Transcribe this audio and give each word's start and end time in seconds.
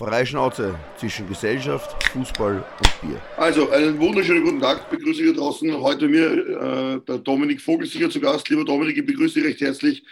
Freischnauze 0.00 0.74
zwischen 0.96 1.28
Gesellschaft, 1.28 2.02
Fußball 2.04 2.56
und 2.56 3.00
Bier. 3.02 3.20
Also, 3.36 3.68
einen 3.68 4.00
wunderschönen 4.00 4.42
guten 4.42 4.58
Tag. 4.58 4.78
Ich 4.78 4.96
begrüße 4.96 5.22
hier 5.22 5.34
draußen 5.34 5.78
heute 5.78 6.08
mir 6.08 6.24
äh, 6.26 7.00
der 7.06 7.18
Dominik 7.18 7.60
Vogelsicher 7.60 8.08
zu 8.08 8.18
Gast. 8.18 8.48
Lieber 8.48 8.64
Dominik, 8.64 8.96
ich 8.96 9.04
begrüße 9.04 9.34
dich 9.34 9.50
recht 9.50 9.60
herzlich 9.60 10.02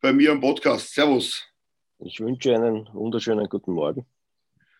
bei 0.00 0.12
mir 0.12 0.30
am 0.30 0.40
Podcast. 0.40 0.94
Servus. 0.94 1.44
Ich 1.98 2.20
wünsche 2.20 2.54
einen 2.54 2.88
wunderschönen 2.92 3.48
guten 3.48 3.72
Morgen. 3.72 4.06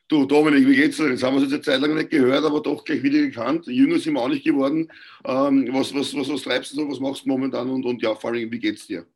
Du, 0.07 0.27
Dominik, 0.27 0.65
wie 0.69 0.77
geht's 0.77 0.97
dir? 0.97 1.11
Jetzt 1.11 1.25
haben 1.25 1.35
wir 1.35 1.43
uns 1.43 1.51
jetzt 1.51 1.69
eine 1.69 1.81
Zeit 1.81 1.81
lang 1.81 1.97
nicht 1.97 2.11
gehört, 2.11 2.45
aber 2.45 2.61
doch 2.61 2.85
gleich 2.85 3.03
wieder 3.03 3.19
gekannt. 3.19 3.67
Jünger 3.67 3.99
sind 3.99 4.15
wir 4.15 4.21
auch 4.21 4.29
nicht 4.29 4.45
geworden. 4.45 4.89
Ähm, 5.25 5.71
was, 5.73 5.93
was, 5.93 6.15
was, 6.15 6.29
was 6.29 6.43
treibst 6.43 6.71
du 6.73 6.77
so? 6.77 6.89
Was 6.89 7.01
machst 7.01 7.25
du 7.25 7.31
momentan? 7.31 7.69
Und, 7.69 7.85
und 7.85 8.01
ja, 8.01 8.15
vor 8.15 8.31
allem, 8.31 8.49
wie 8.53 8.61
geht's 8.61 8.87
dir? 8.87 9.07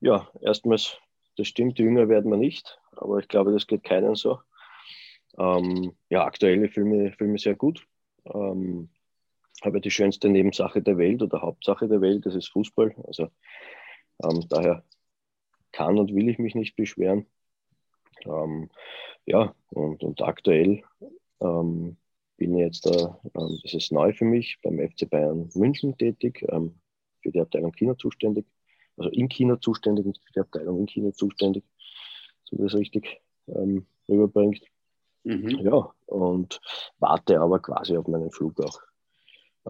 Ja, 0.00 0.28
erstmals, 0.42 0.98
das 1.36 1.48
stimmt, 1.48 1.78
jünger 1.78 2.08
werden 2.08 2.30
wir 2.30 2.38
nicht 2.38 2.78
aber 2.96 3.18
ich 3.18 3.28
glaube, 3.28 3.52
das 3.52 3.66
geht 3.66 3.84
keinen 3.84 4.14
so. 4.14 4.40
Ähm, 5.38 5.92
ja, 6.10 6.24
aktuell 6.24 6.68
fühle 6.68 7.08
ich, 7.08 7.16
fühl 7.16 7.28
mich 7.28 7.42
sehr 7.42 7.56
gut. 7.56 7.86
Ähm, 8.26 8.88
habe 9.62 9.80
die 9.80 9.90
schönste 9.90 10.28
Nebensache 10.28 10.82
der 10.82 10.98
Welt 10.98 11.22
oder 11.22 11.42
Hauptsache 11.42 11.88
der 11.88 12.00
Welt, 12.00 12.26
das 12.26 12.34
ist 12.34 12.48
Fußball. 12.48 12.94
Also 13.06 13.28
ähm, 14.22 14.46
daher 14.48 14.84
kann 15.72 15.98
und 15.98 16.14
will 16.14 16.28
ich 16.28 16.38
mich 16.38 16.54
nicht 16.54 16.76
beschweren. 16.76 17.26
Ähm, 18.24 18.70
ja, 19.26 19.54
und, 19.70 20.02
und 20.02 20.22
aktuell 20.22 20.82
ähm, 21.40 21.96
bin 22.36 22.54
ich 22.54 22.60
jetzt, 22.60 22.86
äh, 22.86 23.08
das 23.32 23.74
ist 23.74 23.92
neu 23.92 24.12
für 24.12 24.24
mich, 24.24 24.58
beim 24.62 24.78
FC 24.78 25.08
Bayern 25.08 25.50
München 25.54 25.96
tätig, 25.96 26.44
ähm, 26.48 26.80
für 27.22 27.32
die 27.32 27.40
Abteilung 27.40 27.72
China 27.72 27.96
zuständig, 27.96 28.46
also 28.96 29.10
in 29.10 29.28
China 29.28 29.60
zuständig, 29.60 30.06
nicht 30.06 30.24
für 30.24 30.32
die 30.32 30.40
Abteilung 30.40 30.80
in 30.80 30.86
China 30.86 31.12
zuständig 31.12 31.64
so 32.44 32.56
das 32.56 32.74
richtig 32.74 33.20
ähm, 33.48 33.86
rüberbringt. 34.08 34.62
Mhm. 35.24 35.60
Ja, 35.60 35.90
und 36.06 36.60
warte 36.98 37.40
aber 37.40 37.60
quasi 37.60 37.96
auf 37.96 38.06
meinen 38.06 38.30
Flug 38.30 38.60
auch. 38.60 38.80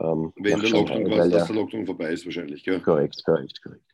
Ähm, 0.00 0.32
Wenn 0.36 0.60
der 0.60 0.70
Lockdown, 0.70 1.04
quasi, 1.04 1.30
dass 1.30 1.46
der 1.46 1.56
Lockdown 1.56 1.86
vorbei 1.86 2.10
ist, 2.10 2.24
wahrscheinlich. 2.24 2.64
Gell? 2.64 2.80
Korrekt, 2.80 3.24
korrekt, 3.24 3.62
korrekt. 3.62 3.93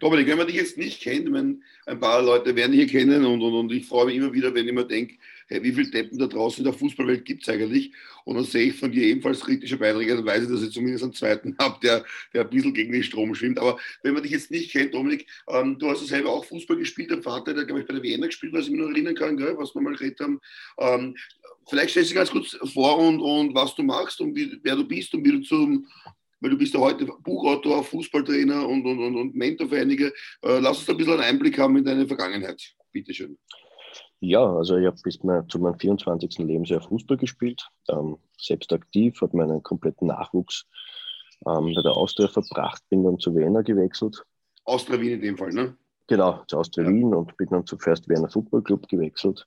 Dominik, 0.00 0.26
wenn 0.26 0.38
man 0.38 0.46
dich 0.46 0.56
jetzt 0.56 0.78
nicht 0.78 1.00
kennt, 1.00 1.30
meine, 1.30 1.60
ein 1.86 2.00
paar 2.00 2.22
Leute 2.22 2.54
werden 2.56 2.72
dich 2.72 2.90
kennen 2.90 3.24
und, 3.24 3.42
und, 3.42 3.54
und 3.54 3.72
ich 3.72 3.86
freue 3.86 4.06
mich 4.06 4.16
immer 4.16 4.32
wieder, 4.32 4.54
wenn 4.54 4.66
ich 4.66 4.74
mir 4.74 4.84
denke, 4.84 5.16
hey, 5.48 5.62
wie 5.62 5.72
viele 5.72 5.90
Deppen 5.90 6.18
da 6.18 6.26
draußen 6.26 6.64
in 6.64 6.70
der 6.70 6.78
Fußballwelt 6.78 7.24
gibt 7.24 7.42
es 7.42 7.48
eigentlich? 7.48 7.92
Und 8.24 8.36
dann 8.36 8.44
sehe 8.44 8.68
ich 8.68 8.76
von 8.76 8.90
dir 8.90 9.04
ebenfalls 9.04 9.40
kritische 9.40 9.76
Beiträge, 9.76 10.16
dann 10.16 10.24
weiß 10.24 10.44
ich, 10.44 10.48
dass 10.48 10.62
ich 10.62 10.72
zumindest 10.72 11.04
einen 11.04 11.12
zweiten 11.12 11.56
habe, 11.60 11.78
der, 11.82 12.04
der 12.32 12.42
ein 12.42 12.50
bisschen 12.50 12.74
gegen 12.74 12.92
den 12.92 13.02
Strom 13.02 13.34
schwimmt. 13.34 13.58
Aber 13.58 13.78
wenn 14.02 14.14
man 14.14 14.22
dich 14.22 14.32
jetzt 14.32 14.50
nicht 14.50 14.72
kennt, 14.72 14.94
Dominik, 14.94 15.26
ähm, 15.48 15.78
du 15.78 15.90
hast 15.90 16.00
ja 16.02 16.06
selber 16.06 16.30
auch 16.30 16.44
Fußball 16.44 16.76
gespielt, 16.76 17.10
dein 17.10 17.22
Vater, 17.22 17.54
der, 17.54 17.64
glaube 17.64 17.80
ich, 17.80 17.86
bei 17.86 17.94
der 17.94 18.02
Wiener 18.02 18.26
gespielt, 18.26 18.52
was 18.52 18.64
ich 18.64 18.70
mich 18.70 18.80
noch 18.80 18.90
erinnern 18.90 19.14
kann, 19.14 19.36
gell, 19.36 19.56
was 19.56 19.74
wir 19.74 19.82
mal 19.82 19.94
geredet 19.94 20.20
haben. 20.20 20.40
Ähm, 20.78 21.16
vielleicht 21.68 21.90
stellst 21.90 22.10
du 22.10 22.14
ganz 22.14 22.30
kurz 22.30 22.56
vor 22.72 22.98
und, 22.98 23.20
und 23.20 23.54
was 23.54 23.74
du 23.74 23.82
machst 23.82 24.20
und 24.20 24.34
wie, 24.34 24.58
wer 24.62 24.76
du 24.76 24.84
bist 24.86 25.14
und 25.14 25.24
wie 25.24 25.32
du 25.32 25.40
zum 25.40 25.86
weil 26.42 26.50
du 26.50 26.58
bist 26.58 26.74
ja 26.74 26.80
heute 26.80 27.06
Buchautor, 27.22 27.84
Fußballtrainer 27.84 28.68
und, 28.68 28.84
und, 28.84 28.98
und, 28.98 29.16
und 29.16 29.34
Mentor 29.34 29.68
für 29.68 29.80
einige. 29.80 30.08
Äh, 30.42 30.58
lass 30.58 30.80
uns 30.80 30.90
ein 30.90 30.96
bisschen 30.96 31.14
einen 31.14 31.22
Einblick 31.22 31.58
haben 31.58 31.76
in 31.76 31.84
deine 31.84 32.06
Vergangenheit. 32.06 32.60
Bitte 32.90 33.14
schön. 33.14 33.38
Ja, 34.20 34.44
also 34.44 34.76
ich 34.76 34.86
habe 34.86 34.96
bis 35.02 35.22
mein, 35.22 35.48
zu 35.48 35.58
meinem 35.58 35.78
24. 35.78 36.38
Lebensjahr 36.38 36.80
Fußball 36.80 37.16
gespielt, 37.16 37.66
ähm, 37.88 38.18
selbst 38.38 38.72
aktiv, 38.72 39.20
habe 39.20 39.36
meinen 39.36 39.62
kompletten 39.62 40.08
Nachwuchs 40.08 40.66
ähm, 41.46 41.72
bei 41.74 41.82
der 41.82 41.96
Austria 41.96 42.28
verbracht, 42.28 42.82
bin 42.88 43.04
dann 43.04 43.18
zu 43.18 43.34
Wiener 43.34 43.62
gewechselt. 43.62 44.24
Austria 44.64 45.00
Wien 45.00 45.12
in 45.12 45.20
dem 45.22 45.36
Fall, 45.36 45.50
ne? 45.50 45.76
Genau, 46.08 46.42
zu 46.46 46.58
Austria 46.58 46.84
ja. 46.84 46.90
Wien 46.90 47.14
und 47.14 47.36
bin 47.36 47.48
dann 47.50 47.66
zu 47.66 47.78
First 47.78 48.08
Wiener 48.08 48.28
Football 48.28 48.62
Club 48.62 48.88
gewechselt. 48.88 49.46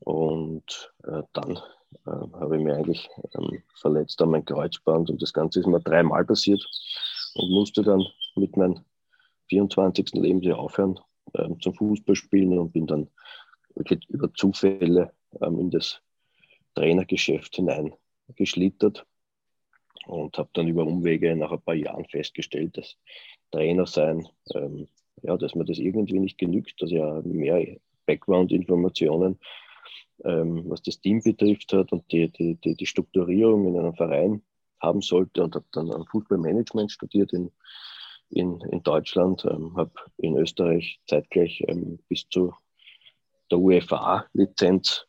Und 0.00 0.92
äh, 1.04 1.22
dann 1.32 1.58
äh, 2.06 2.10
habe 2.10 2.56
ich 2.56 2.62
mir 2.62 2.76
eigentlich 2.76 3.08
ähm, 3.34 3.62
verletzt 3.74 4.20
an 4.22 4.30
mein 4.30 4.44
Kreuzband 4.44 5.10
und 5.10 5.20
das 5.20 5.32
Ganze 5.32 5.60
ist 5.60 5.66
mir 5.66 5.80
dreimal 5.80 6.24
passiert 6.24 6.64
und 7.34 7.50
musste 7.50 7.82
dann 7.82 8.04
mit 8.36 8.56
meinem 8.56 8.80
24. 9.48 10.12
Lebensjahr 10.14 10.58
aufhören 10.58 10.98
ähm, 11.34 11.60
zum 11.60 11.74
Fußballspielen 11.74 12.58
und 12.58 12.72
bin 12.72 12.86
dann 12.86 13.08
wirklich 13.74 14.08
über 14.08 14.32
Zufälle 14.34 15.12
ähm, 15.40 15.58
in 15.58 15.70
das 15.70 16.00
Trainergeschäft 16.74 17.56
hineingeschlittert 17.56 19.06
und 20.06 20.38
habe 20.38 20.50
dann 20.52 20.68
über 20.68 20.84
Umwege 20.84 21.34
nach 21.36 21.52
ein 21.52 21.60
paar 21.60 21.74
Jahren 21.74 22.04
festgestellt, 22.06 22.76
dass 22.76 22.96
Trainer 23.50 23.86
sein, 23.86 24.26
ähm, 24.54 24.88
ja, 25.22 25.36
dass 25.36 25.54
mir 25.54 25.64
das 25.64 25.78
irgendwie 25.78 26.18
nicht 26.18 26.38
genügt, 26.38 26.80
dass 26.80 26.90
ja 26.90 27.20
mehr 27.24 27.76
Background-Informationen 28.06 29.38
ähm, 30.24 30.64
was 30.68 30.82
das 30.82 31.00
Team 31.00 31.22
betrifft 31.22 31.72
hat 31.72 31.92
und 31.92 32.10
die, 32.12 32.28
die, 32.30 32.56
die, 32.56 32.74
die 32.74 32.86
Strukturierung 32.86 33.66
in 33.66 33.78
einem 33.78 33.94
Verein 33.94 34.42
haben 34.80 35.02
sollte 35.02 35.42
und 35.42 35.54
habe 35.54 35.66
dann 35.72 35.92
ein 35.92 36.04
Fußballmanagement 36.06 36.90
studiert 36.90 37.32
in, 37.32 37.50
in, 38.30 38.60
in 38.70 38.82
Deutschland, 38.82 39.44
ähm, 39.44 39.76
habe 39.76 39.92
in 40.16 40.36
Österreich 40.36 41.00
zeitgleich 41.06 41.62
ähm, 41.68 41.98
bis 42.08 42.28
zu 42.28 42.54
der 43.50 43.58
UEFA-Lizenz 43.58 45.06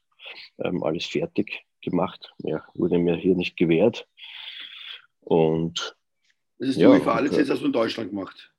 ähm, 0.59 0.83
alles 0.83 1.05
fertig 1.05 1.65
gemacht. 1.81 2.33
Ja, 2.39 2.63
wurde 2.73 2.97
mir 2.97 3.15
hier 3.15 3.35
nicht 3.35 3.57
gewährt. 3.57 4.07
Und 5.21 5.95
das 6.57 6.69
ist 6.69 6.77
die 6.77 6.81
ja, 6.81 6.89
UEFA-Lizenz 6.89 7.49
hast 7.49 7.61
du 7.61 7.67
in 7.67 7.73
Deutschland 7.73 8.09
gemacht? 8.09 8.51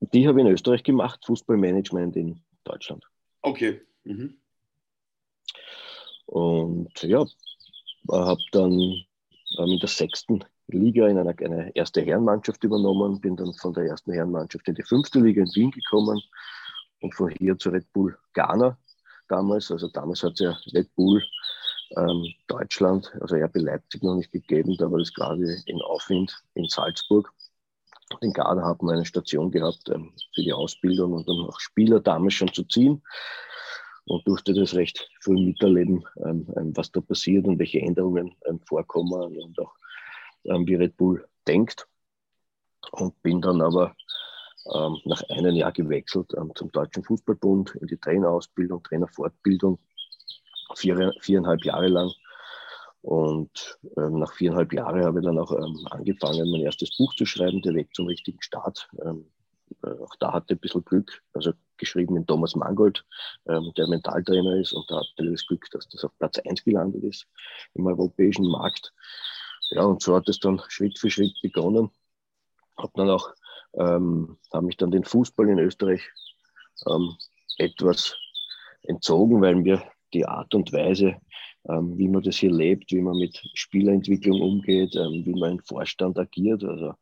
Die 0.00 0.26
habe 0.26 0.40
ich 0.40 0.46
in 0.46 0.52
Österreich 0.52 0.82
gemacht, 0.82 1.24
Fußballmanagement 1.26 2.16
in 2.16 2.40
Deutschland. 2.64 3.04
Okay. 3.42 3.82
Mhm. 4.04 4.38
Und 6.30 7.02
ja, 7.02 7.26
habe 8.08 8.40
dann 8.52 8.70
in 8.72 9.78
der 9.80 9.88
sechsten 9.88 10.44
Liga 10.68 11.08
in 11.08 11.18
einer, 11.18 11.34
eine 11.36 11.74
erste 11.74 12.02
Herrenmannschaft 12.02 12.62
übernommen, 12.62 13.20
bin 13.20 13.34
dann 13.34 13.52
von 13.54 13.74
der 13.74 13.86
ersten 13.86 14.12
Herrenmannschaft 14.12 14.68
in 14.68 14.76
die 14.76 14.84
fünfte 14.84 15.18
Liga 15.18 15.42
in 15.42 15.54
Wien 15.56 15.70
gekommen 15.72 16.22
und 17.00 17.14
von 17.16 17.30
hier 17.30 17.58
zu 17.58 17.70
Red 17.70 17.92
Bull 17.92 18.16
Ghana 18.34 18.78
damals. 19.26 19.72
Also 19.72 19.88
damals 19.88 20.22
hat 20.22 20.34
es 20.34 20.38
ja 20.40 20.56
Red 20.72 20.94
Bull 20.94 21.20
ähm, 21.96 22.24
Deutschland, 22.46 23.12
also 23.20 23.34
RB 23.34 23.56
Leipzig 23.56 24.04
noch 24.04 24.14
nicht 24.14 24.30
gegeben, 24.30 24.76
da 24.78 24.88
war 24.88 25.00
das 25.00 25.12
quasi 25.12 25.60
in 25.66 25.82
Aufwind 25.82 26.32
in 26.54 26.68
Salzburg. 26.68 27.28
In 28.20 28.32
Ghana 28.32 28.62
haben 28.62 28.86
wir 28.86 28.92
eine 28.92 29.04
Station 29.04 29.50
gehabt 29.50 29.88
ähm, 29.92 30.12
für 30.32 30.42
die 30.42 30.52
Ausbildung 30.52 31.12
und 31.12 31.28
dann 31.28 31.40
auch 31.40 31.58
Spieler 31.58 31.98
damals 31.98 32.34
schon 32.34 32.52
zu 32.52 32.62
ziehen 32.62 33.02
und 34.10 34.26
durfte 34.26 34.52
das 34.52 34.74
recht 34.74 35.08
früh 35.20 35.34
miterleben, 35.34 36.04
ähm, 36.24 36.44
ähm, 36.56 36.76
was 36.76 36.90
da 36.90 37.00
passiert 37.00 37.46
und 37.46 37.60
welche 37.60 37.80
Änderungen 37.80 38.34
ähm, 38.46 38.58
vorkommen 38.66 39.38
und 39.38 39.58
auch 39.60 39.72
ähm, 40.44 40.66
wie 40.66 40.74
Red 40.74 40.96
Bull 40.96 41.24
denkt. 41.46 41.86
Und 42.90 43.22
bin 43.22 43.40
dann 43.40 43.62
aber 43.62 43.94
ähm, 44.74 44.98
nach 45.04 45.22
einem 45.28 45.54
Jahr 45.54 45.70
gewechselt 45.70 46.32
ähm, 46.36 46.50
zum 46.56 46.72
Deutschen 46.72 47.04
Fußballbund 47.04 47.76
in 47.76 47.86
die 47.86 47.98
Trainerausbildung, 47.98 48.82
Trainerfortbildung, 48.82 49.78
vier, 50.74 51.12
viereinhalb 51.20 51.64
Jahre 51.64 51.86
lang. 51.86 52.10
Und 53.02 53.78
nach 53.96 54.32
viereinhalb 54.34 54.74
Jahren 54.74 55.02
habe 55.02 55.20
ich 55.20 55.24
dann 55.24 55.38
auch 55.38 55.52
angefangen, 55.90 56.50
mein 56.50 56.60
erstes 56.60 56.94
Buch 56.98 57.14
zu 57.14 57.24
schreiben, 57.24 57.62
Der 57.62 57.72
Weg 57.74 57.94
zum 57.94 58.06
richtigen 58.06 58.42
Start. 58.42 58.90
Äh, 59.82 59.90
auch 60.02 60.14
da 60.18 60.32
hatte 60.32 60.54
ein 60.54 60.58
bisschen 60.58 60.84
Glück, 60.84 61.22
also 61.32 61.52
geschrieben 61.76 62.16
in 62.16 62.26
Thomas 62.26 62.54
Mangold, 62.54 63.04
ähm, 63.48 63.72
der 63.76 63.88
Mentaltrainer 63.88 64.56
ist 64.56 64.72
und 64.72 64.90
da 64.90 65.00
hatte 65.00 65.30
das 65.30 65.46
Glück, 65.46 65.66
dass 65.70 65.88
das 65.88 66.04
auf 66.04 66.16
Platz 66.18 66.38
1 66.38 66.64
gelandet 66.64 67.04
ist 67.04 67.26
im 67.74 67.86
europäischen 67.86 68.46
Markt. 68.46 68.92
Ja, 69.70 69.84
und 69.84 70.02
so 70.02 70.14
hat 70.16 70.28
es 70.28 70.38
dann 70.40 70.60
Schritt 70.68 70.98
für 70.98 71.10
Schritt 71.10 71.34
begonnen. 71.42 71.90
Hab 72.76 72.92
dann 72.94 73.10
auch, 73.10 73.32
ähm, 73.74 74.38
habe 74.52 74.66
mich 74.66 74.76
dann 74.76 74.90
den 74.90 75.04
Fußball 75.04 75.48
in 75.48 75.58
Österreich 75.58 76.02
ähm, 76.86 77.16
etwas 77.58 78.16
entzogen, 78.82 79.40
weil 79.40 79.56
mir 79.56 79.82
die 80.12 80.26
Art 80.26 80.54
und 80.54 80.72
Weise, 80.72 81.16
ähm, 81.68 81.96
wie 81.96 82.08
man 82.08 82.22
das 82.22 82.36
hier 82.36 82.50
lebt, 82.50 82.90
wie 82.90 83.02
man 83.02 83.16
mit 83.16 83.40
Spielerentwicklung 83.54 84.40
umgeht, 84.40 84.96
ähm, 84.96 85.22
wie 85.24 85.38
man 85.38 85.52
im 85.52 85.60
Vorstand 85.60 86.18
agiert, 86.18 86.64
also 86.64 86.94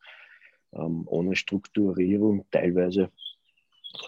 ähm, 0.73 1.05
ohne 1.07 1.37
Strukturierung 1.37 2.45
teilweise 2.51 3.11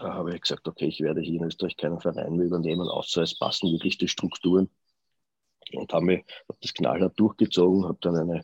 äh, 0.00 0.04
habe 0.04 0.34
ich 0.34 0.42
gesagt, 0.42 0.68
okay, 0.68 0.86
ich 0.86 1.00
werde 1.00 1.20
hier 1.20 1.40
in 1.40 1.46
Österreich 1.46 1.76
keinen 1.76 2.00
Verein 2.00 2.36
mehr 2.36 2.46
übernehmen, 2.46 2.88
außer 2.88 3.22
es 3.22 3.38
passen 3.38 3.72
wirklich 3.72 3.98
die 3.98 4.08
Strukturen. 4.08 4.68
Und 5.72 5.92
habe 5.92 6.24
hab 6.48 6.60
das 6.60 6.74
knallhart 6.74 7.18
durchgezogen, 7.18 7.84
habe 7.84 7.98
dann 8.00 8.16
eine 8.16 8.42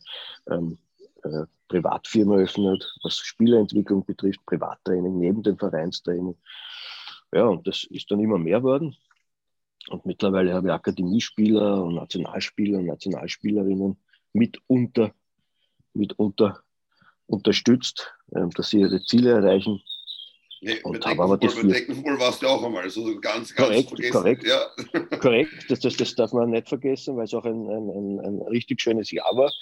ähm, 0.49 0.79
äh, 1.25 1.47
Privatfirma 1.69 2.37
eröffnet, 2.37 2.95
was 3.03 3.17
Spielerentwicklung 3.17 4.05
betrifft, 4.05 4.45
Privattraining 4.47 5.19
neben 5.19 5.43
dem 5.43 5.59
Vereinstraining. 5.59 6.37
Ja, 7.33 7.47
und 7.47 7.67
das 7.67 7.85
ist 7.85 8.11
dann 8.11 8.21
immer 8.21 8.39
mehr 8.39 8.63
worden. 8.63 8.97
Und 9.89 10.07
mittlerweile 10.07 10.55
habe 10.55 10.69
ich 10.69 10.73
Akademiespieler 10.73 11.83
und 11.83 11.95
Nationalspieler 11.95 12.79
und 12.79 12.87
Nationalspielerinnen 12.87 13.97
mitunter, 14.33 15.13
mitunter 15.93 16.63
unterstützt, 17.27 18.13
ähm, 18.35 18.51
dass 18.51 18.71
sie 18.71 18.81
ihre 18.81 19.03
Ziele 19.03 19.33
erreichen. 19.33 19.83
Nee, 20.63 20.81
und 20.83 21.05
habe 21.05 21.23
aber 21.23 21.37
das 21.37 21.55
vier... 21.55 21.75
Fußball 21.75 22.19
warst 22.19 22.43
du 22.43 22.47
auch 22.47 22.65
einmal, 22.65 22.85
also 22.85 23.05
ganz, 23.21 23.55
ganz 23.55 23.69
korrekt, 23.69 23.89
vergessen. 23.89 24.13
Korrekt, 24.13 24.47
ja. 24.47 25.19
korrekt. 25.19 25.51
Das, 25.69 25.81
das, 25.81 25.97
das, 25.97 26.15
darf 26.15 26.33
man 26.33 26.51
nicht 26.51 26.69
vergessen, 26.69 27.17
weil 27.17 27.25
es 27.25 27.35
auch 27.35 27.45
ein, 27.45 27.69
ein, 27.69 27.91
ein, 27.91 28.21
ein 28.21 28.43
richtig 28.49 28.81
schönes 28.81 29.11
Jahr 29.11 29.31
war. 29.35 29.53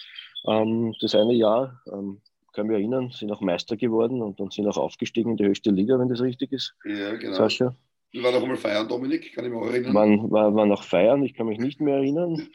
Ähm, 0.47 0.95
das 1.01 1.15
eine 1.15 1.35
Jahr, 1.35 1.81
ähm, 1.93 2.21
kann 2.53 2.69
mich 2.69 2.77
erinnern, 2.77 3.11
sind 3.11 3.33
auch 3.33 3.41
Meister 3.41 3.77
geworden 3.77 4.23
und, 4.23 4.41
und 4.41 4.53
sind 4.53 4.69
auch 4.69 4.77
aufgestiegen 4.77 5.33
in 5.33 5.37
die 5.37 5.45
höchste 5.45 5.71
Liga, 5.71 5.99
wenn 5.99 6.09
das 6.09 6.21
richtig 6.21 6.53
ist. 6.53 6.75
Ja, 6.85 7.15
genau. 7.17 7.35
Sascha. 7.35 7.75
Wir 8.13 8.23
waren 8.23 8.35
noch 8.35 8.43
einmal 8.43 8.57
feiern, 8.57 8.87
Dominik, 8.87 9.35
kann 9.35 9.45
ich 9.45 9.51
mich 9.51 9.61
auch 9.61 9.67
erinnern. 9.67 9.93
Man 9.93 10.31
war, 10.31 10.55
war 10.55 10.67
noch 10.67 10.85
feiern, 10.85 11.25
ich 11.25 11.35
kann 11.35 11.49
mich 11.49 11.59
nicht 11.59 11.81
mehr 11.81 11.97
erinnern. 11.97 12.49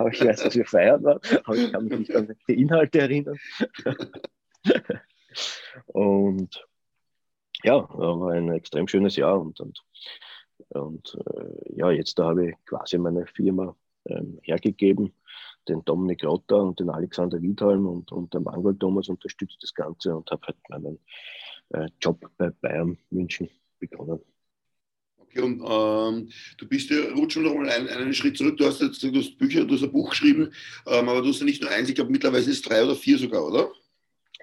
aber 0.00 0.12
ich 0.12 0.24
weiß, 0.24 0.44
dass 0.44 0.54
wir 0.54 0.64
feiern 0.64 1.04
waren, 1.04 1.20
aber 1.44 1.56
ich 1.56 1.70
kann 1.70 1.84
mich 1.84 1.98
nicht 1.98 2.16
an 2.16 2.34
die 2.48 2.60
Inhalte 2.60 3.00
erinnern. 3.00 3.38
und 5.86 6.66
ja, 7.62 7.86
war 7.90 8.32
ein 8.32 8.50
extrem 8.50 8.88
schönes 8.88 9.16
Jahr 9.16 9.38
und, 9.38 9.60
und, 9.60 9.84
und 10.70 11.18
äh, 11.26 11.74
ja, 11.76 11.90
jetzt 11.90 12.18
da 12.18 12.28
habe 12.28 12.50
ich 12.50 12.56
quasi 12.64 12.96
meine 12.96 13.26
Firma 13.26 13.76
ähm, 14.06 14.38
hergegeben 14.42 15.12
den 15.68 15.84
Dominik 15.84 16.24
Rotter 16.24 16.62
und 16.62 16.80
den 16.80 16.88
Alexander 16.88 17.42
Wiedholm 17.42 17.86
und, 17.86 18.10
und 18.10 18.32
der 18.32 18.40
Mangold 18.40 18.80
Thomas 18.80 19.10
unterstützt 19.10 19.62
das 19.62 19.74
Ganze 19.74 20.16
und 20.16 20.30
habe 20.30 20.46
halt 20.46 20.56
meinen 20.70 20.98
äh, 21.74 21.88
Job 22.00 22.18
bei 22.38 22.48
Bayern 22.48 22.96
München 23.10 23.50
begonnen. 23.78 24.20
Okay, 25.30 25.42
und 25.42 25.60
ähm, 25.64 26.28
du 26.58 26.68
bist 26.68 26.90
ja, 26.90 27.12
rutsch 27.14 27.36
noch 27.36 27.54
mal 27.54 27.68
einen, 27.68 27.88
einen, 27.88 28.14
Schritt 28.14 28.36
zurück. 28.36 28.56
Du 28.56 28.66
hast 28.66 28.80
jetzt 28.80 29.00
du 29.02 29.14
hast 29.14 29.38
Bücher, 29.38 29.64
du 29.64 29.74
hast 29.74 29.84
ein 29.84 29.92
Buch 29.92 30.10
geschrieben, 30.10 30.52
ähm, 30.88 31.08
aber 31.08 31.22
du 31.22 31.28
hast 31.28 31.38
ja 31.38 31.46
nicht 31.46 31.62
nur 31.62 31.70
eins, 31.70 31.88
ich 31.88 31.94
glaube 31.94 32.10
mittlerweile 32.10 32.42
sind 32.42 32.54
es 32.54 32.62
drei 32.62 32.82
oder 32.82 32.96
vier 32.96 33.16
sogar, 33.16 33.46
oder? 33.46 33.70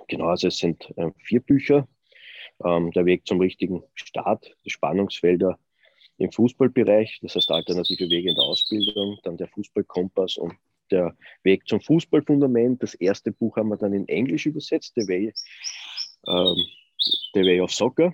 Genau, 0.07 0.27
also 0.27 0.47
es 0.47 0.57
sind 0.57 0.89
äh, 0.95 1.11
vier 1.23 1.41
Bücher. 1.41 1.87
Ähm, 2.63 2.91
der 2.91 3.05
Weg 3.05 3.27
zum 3.27 3.39
richtigen 3.39 3.83
Start, 3.93 4.55
die 4.65 4.69
Spannungsfelder 4.69 5.59
im 6.17 6.31
Fußballbereich, 6.31 7.19
das 7.21 7.35
heißt 7.35 7.51
alternative 7.51 8.09
Wege 8.09 8.29
in 8.29 8.35
der 8.35 8.45
Ausbildung, 8.45 9.19
dann 9.23 9.37
der 9.37 9.47
Fußballkompass 9.49 10.37
und 10.37 10.53
der 10.89 11.15
Weg 11.43 11.67
zum 11.67 11.81
Fußballfundament. 11.81 12.81
Das 12.81 12.95
erste 12.95 13.31
Buch 13.31 13.57
haben 13.57 13.69
wir 13.69 13.77
dann 13.77 13.93
in 13.93 14.07
Englisch 14.07 14.45
übersetzt, 14.45 14.93
The 14.95 15.07
Way, 15.07 15.33
ähm, 16.27 16.55
The 17.33 17.41
Way 17.41 17.59
of 17.59 17.73
Soccer. 17.73 18.13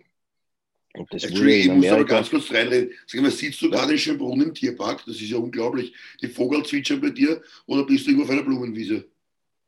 Und 0.95 1.11
das 1.11 1.25
Amerika, 1.25 1.49
ich 1.49 1.71
muss 1.71 1.87
aber 1.87 2.05
ganz 2.05 2.29
kurz 2.29 2.51
reinreden. 2.51 2.91
Sag 3.07 3.21
mal, 3.21 3.31
sitzt 3.31 3.61
du 3.61 3.69
gerade 3.69 3.93
in 3.93 3.97
Schönbrunn 3.97 4.41
im 4.41 4.53
Tierpark? 4.53 5.03
Das 5.05 5.15
ist 5.15 5.29
ja 5.29 5.37
unglaublich. 5.37 5.93
Die 6.21 6.27
Vogel 6.27 6.63
zwitschern 6.63 7.01
bei 7.01 7.09
dir 7.09 7.41
oder 7.65 7.83
bist 7.85 8.05
du 8.05 8.11
irgendwo 8.11 8.25
auf 8.25 8.31
einer 8.31 8.43
Blumenwiese? 8.43 9.05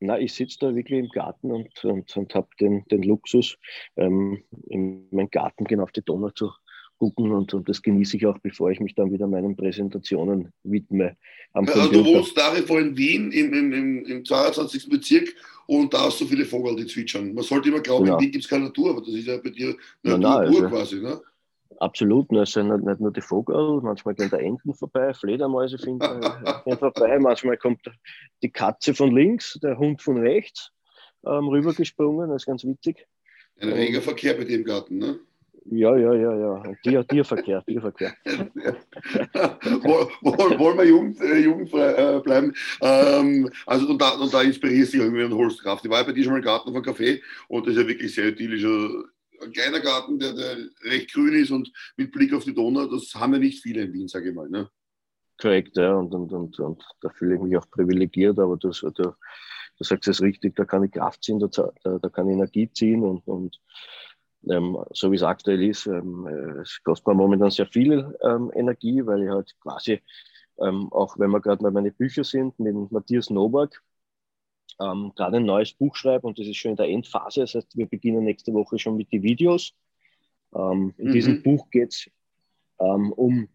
Na, 0.02 0.20
ich 0.20 0.34
sitze 0.34 0.58
da 0.60 0.76
wirklich 0.76 1.00
im 1.00 1.10
Garten 1.10 1.52
und, 1.52 1.84
und, 1.84 2.16
und 2.16 2.36
habe 2.36 2.50
den, 2.60 2.86
den 2.92 3.02
Luxus, 3.02 3.58
ähm, 3.96 4.44
in 4.68 5.08
meinem 5.10 5.30
Garten 5.32 5.64
genau 5.64 5.84
auf 5.84 5.92
die 5.94 6.04
Donau 6.04 6.30
zu 6.30 6.52
gucken 6.98 7.32
und, 7.32 7.54
und 7.54 7.68
das 7.68 7.82
genieße 7.82 8.18
ich 8.18 8.26
auch, 8.26 8.38
bevor 8.40 8.72
ich 8.72 8.80
mich 8.80 8.96
dann 8.96 9.12
wieder 9.12 9.28
meinen 9.28 9.56
Präsentationen 9.56 10.52
widme. 10.64 11.18
also 11.54 11.92
du 11.92 12.06
wohnst 12.06 12.36
nach 12.38 12.56
wie 12.56 12.62
vor 12.62 12.80
in 12.80 12.96
Wien 12.96 13.32
im, 13.32 13.54
im, 13.54 13.74
im, 13.74 14.06
im 14.06 14.26
22. 14.26 14.90
Bezirk 14.90 15.34
und 15.68 15.94
da 15.94 16.04
hast 16.04 16.22
du 16.22 16.26
viele 16.26 16.46
Vogel, 16.46 16.76
die 16.76 16.86
zwitschern. 16.86 17.34
Man 17.34 17.44
sollte 17.44 17.70
immer 17.70 17.82
glauben, 17.82 18.06
genau. 18.06 18.18
in 18.18 18.24
Wien 18.24 18.32
gibt 18.32 18.44
es 18.44 18.50
keine 18.50 18.66
Natur, 18.66 18.92
aber 18.92 19.02
das 19.02 19.10
ist 19.10 19.28
ja 19.28 19.38
bei 19.38 19.50
dir 19.50 19.76
Natur 20.04 20.20
nein, 20.20 20.48
also, 20.48 20.68
quasi. 20.70 20.96
Ne? 21.02 21.22
Absolut, 21.80 22.32
es 22.32 22.52
sind 22.52 22.70
nicht 22.86 23.00
nur 23.00 23.12
die 23.12 23.22
Vogel, 23.22 23.82
manchmal 23.82 24.16
gehen 24.16 24.30
da 24.30 24.38
Enten 24.38 24.74
vorbei, 24.74 25.14
Fledermäuse 25.14 25.78
finden 25.78 26.00
vorbei, 26.80 27.20
manchmal 27.20 27.58
kommt 27.58 27.82
die 28.42 28.52
Katze 28.52 28.94
von 28.94 29.14
links, 29.14 29.60
der 29.62 29.78
Hund 29.78 30.02
von 30.02 30.18
rechts 30.18 30.72
ähm, 31.26 31.48
rübergesprungen, 31.48 32.30
das 32.30 32.44
ist 32.44 32.46
ganz 32.46 32.64
witzig. 32.64 33.06
Ein 33.60 33.72
reger 33.72 34.02
Verkehr 34.02 34.36
bei 34.36 34.44
dir 34.44 34.58
im 34.58 34.64
Garten, 34.64 34.98
ne? 34.98 35.20
Ja, 35.68 35.98
ja, 35.98 36.14
ja, 36.14 36.38
ja. 36.38 36.62
Tier, 36.84 37.08
Tierverkehr, 37.08 37.64
Tierverkehr. 37.66 38.14
Wollen 40.60 40.78
wir 40.78 40.86
jugend, 40.86 41.20
äh, 41.22 41.40
jugendfrei 41.40 41.94
äh, 41.94 42.20
bleiben? 42.22 42.54
Ähm, 42.82 43.50
also 43.66 43.88
und 43.90 44.00
da, 44.00 44.12
und 44.12 44.32
da 44.32 44.44
inspirierst 44.44 44.94
du 44.94 44.98
irgendwie 45.00 45.24
und 45.24 45.34
holst 45.34 45.64
Kraft. 45.64 45.84
Ich 45.84 45.90
war 45.90 46.04
bei 46.04 46.12
dir 46.12 46.24
schon 46.24 46.34
mal 46.34 46.40
im 46.40 46.46
Garten 46.46 46.70
einem 46.70 46.84
Café 46.84 47.20
und 47.48 47.66
das 47.66 47.74
ist 47.74 47.82
ja 47.82 47.88
wirklich 47.88 48.14
sehr 48.14 48.28
idyllischer. 48.28 49.06
Ein 49.42 49.52
kleiner 49.52 49.80
Garten, 49.80 50.20
der, 50.20 50.34
der 50.34 50.58
recht 50.84 51.12
grün 51.12 51.34
ist 51.34 51.50
und 51.50 51.72
mit 51.98 52.12
Blick 52.12 52.32
auf 52.34 52.44
die 52.44 52.54
Donau, 52.54 52.86
das 52.86 53.14
haben 53.16 53.34
wir 53.34 53.40
nicht 53.40 53.64
viele 53.64 53.82
in 53.82 53.94
Wien, 53.94 54.08
sage 54.08 54.30
ich 54.30 54.36
mal. 54.36 54.48
Ne? 54.48 54.70
Korrekt, 55.42 55.76
ja, 55.78 55.96
und, 55.96 56.14
und, 56.14 56.32
und, 56.32 56.60
und 56.60 56.84
da 57.02 57.10
fühle 57.10 57.36
ich 57.36 57.42
mich 57.42 57.58
auch 57.58 57.70
privilegiert, 57.72 58.38
aber 58.40 58.56
du, 58.56 58.70
du, 58.70 58.92
du 58.92 59.14
sagst 59.80 60.08
es 60.08 60.22
richtig, 60.22 60.56
da 60.56 60.64
kann 60.64 60.84
ich 60.84 60.92
Kraft 60.92 61.24
ziehen, 61.24 61.40
da, 61.40 61.48
da, 61.48 62.00
da 62.00 62.10
kann 62.10 62.30
ich 62.30 62.36
Energie 62.36 62.72
ziehen 62.72 63.04
und, 63.04 63.28
und 63.28 63.60
ähm, 64.50 64.78
so 64.92 65.12
wie 65.12 65.16
es 65.16 65.24
aktuell 65.24 65.64
ist, 65.64 65.86
ähm, 65.88 66.28
äh, 66.28 66.62
es 66.62 66.82
kostet 66.84 67.08
mir 67.08 67.14
momentan 67.14 67.52
sehr 67.52 67.68
viel 67.68 68.16
ähm, 68.24 68.52
Energie, 68.54 69.06
weil 69.06 69.24
ich 69.24 69.30
halt 69.30 69.56
quasi, 69.60 70.02
ähm, 70.60 70.92
auch 70.92 71.18
wenn 71.20 71.32
wir 71.32 71.42
gerade 71.42 71.62
mal 71.64 71.72
meine 71.72 71.92
Bücher 71.92 72.24
sind, 72.24 72.58
mit 72.60 72.92
Matthias 72.92 73.30
Nowak, 73.30 73.84
ähm, 74.80 75.12
gerade 75.16 75.38
ein 75.38 75.46
neues 75.46 75.74
Buch 75.74 75.96
schreibe 75.96 76.28
und 76.28 76.40
das 76.40 76.48
ist 76.48 76.58
schon 76.58 76.72
in 76.72 76.78
der 76.78 76.90
Endphase. 76.90 77.42
Das 77.42 77.56
heißt, 77.56 77.78
wir 77.78 77.88
beginnen 77.88 78.24
nächste 78.24 78.54
Woche 78.54 78.80
schon 78.80 78.98
mit 78.98 79.12
den 79.12 79.24
Videos. 79.24 79.74
Ähm, 80.54 80.94
in 80.98 81.10
mhm. 81.10 81.14
diesem 81.14 81.44
Buch 81.44 81.70
geht 81.70 81.94
es 81.94 82.10
um 82.78 83.48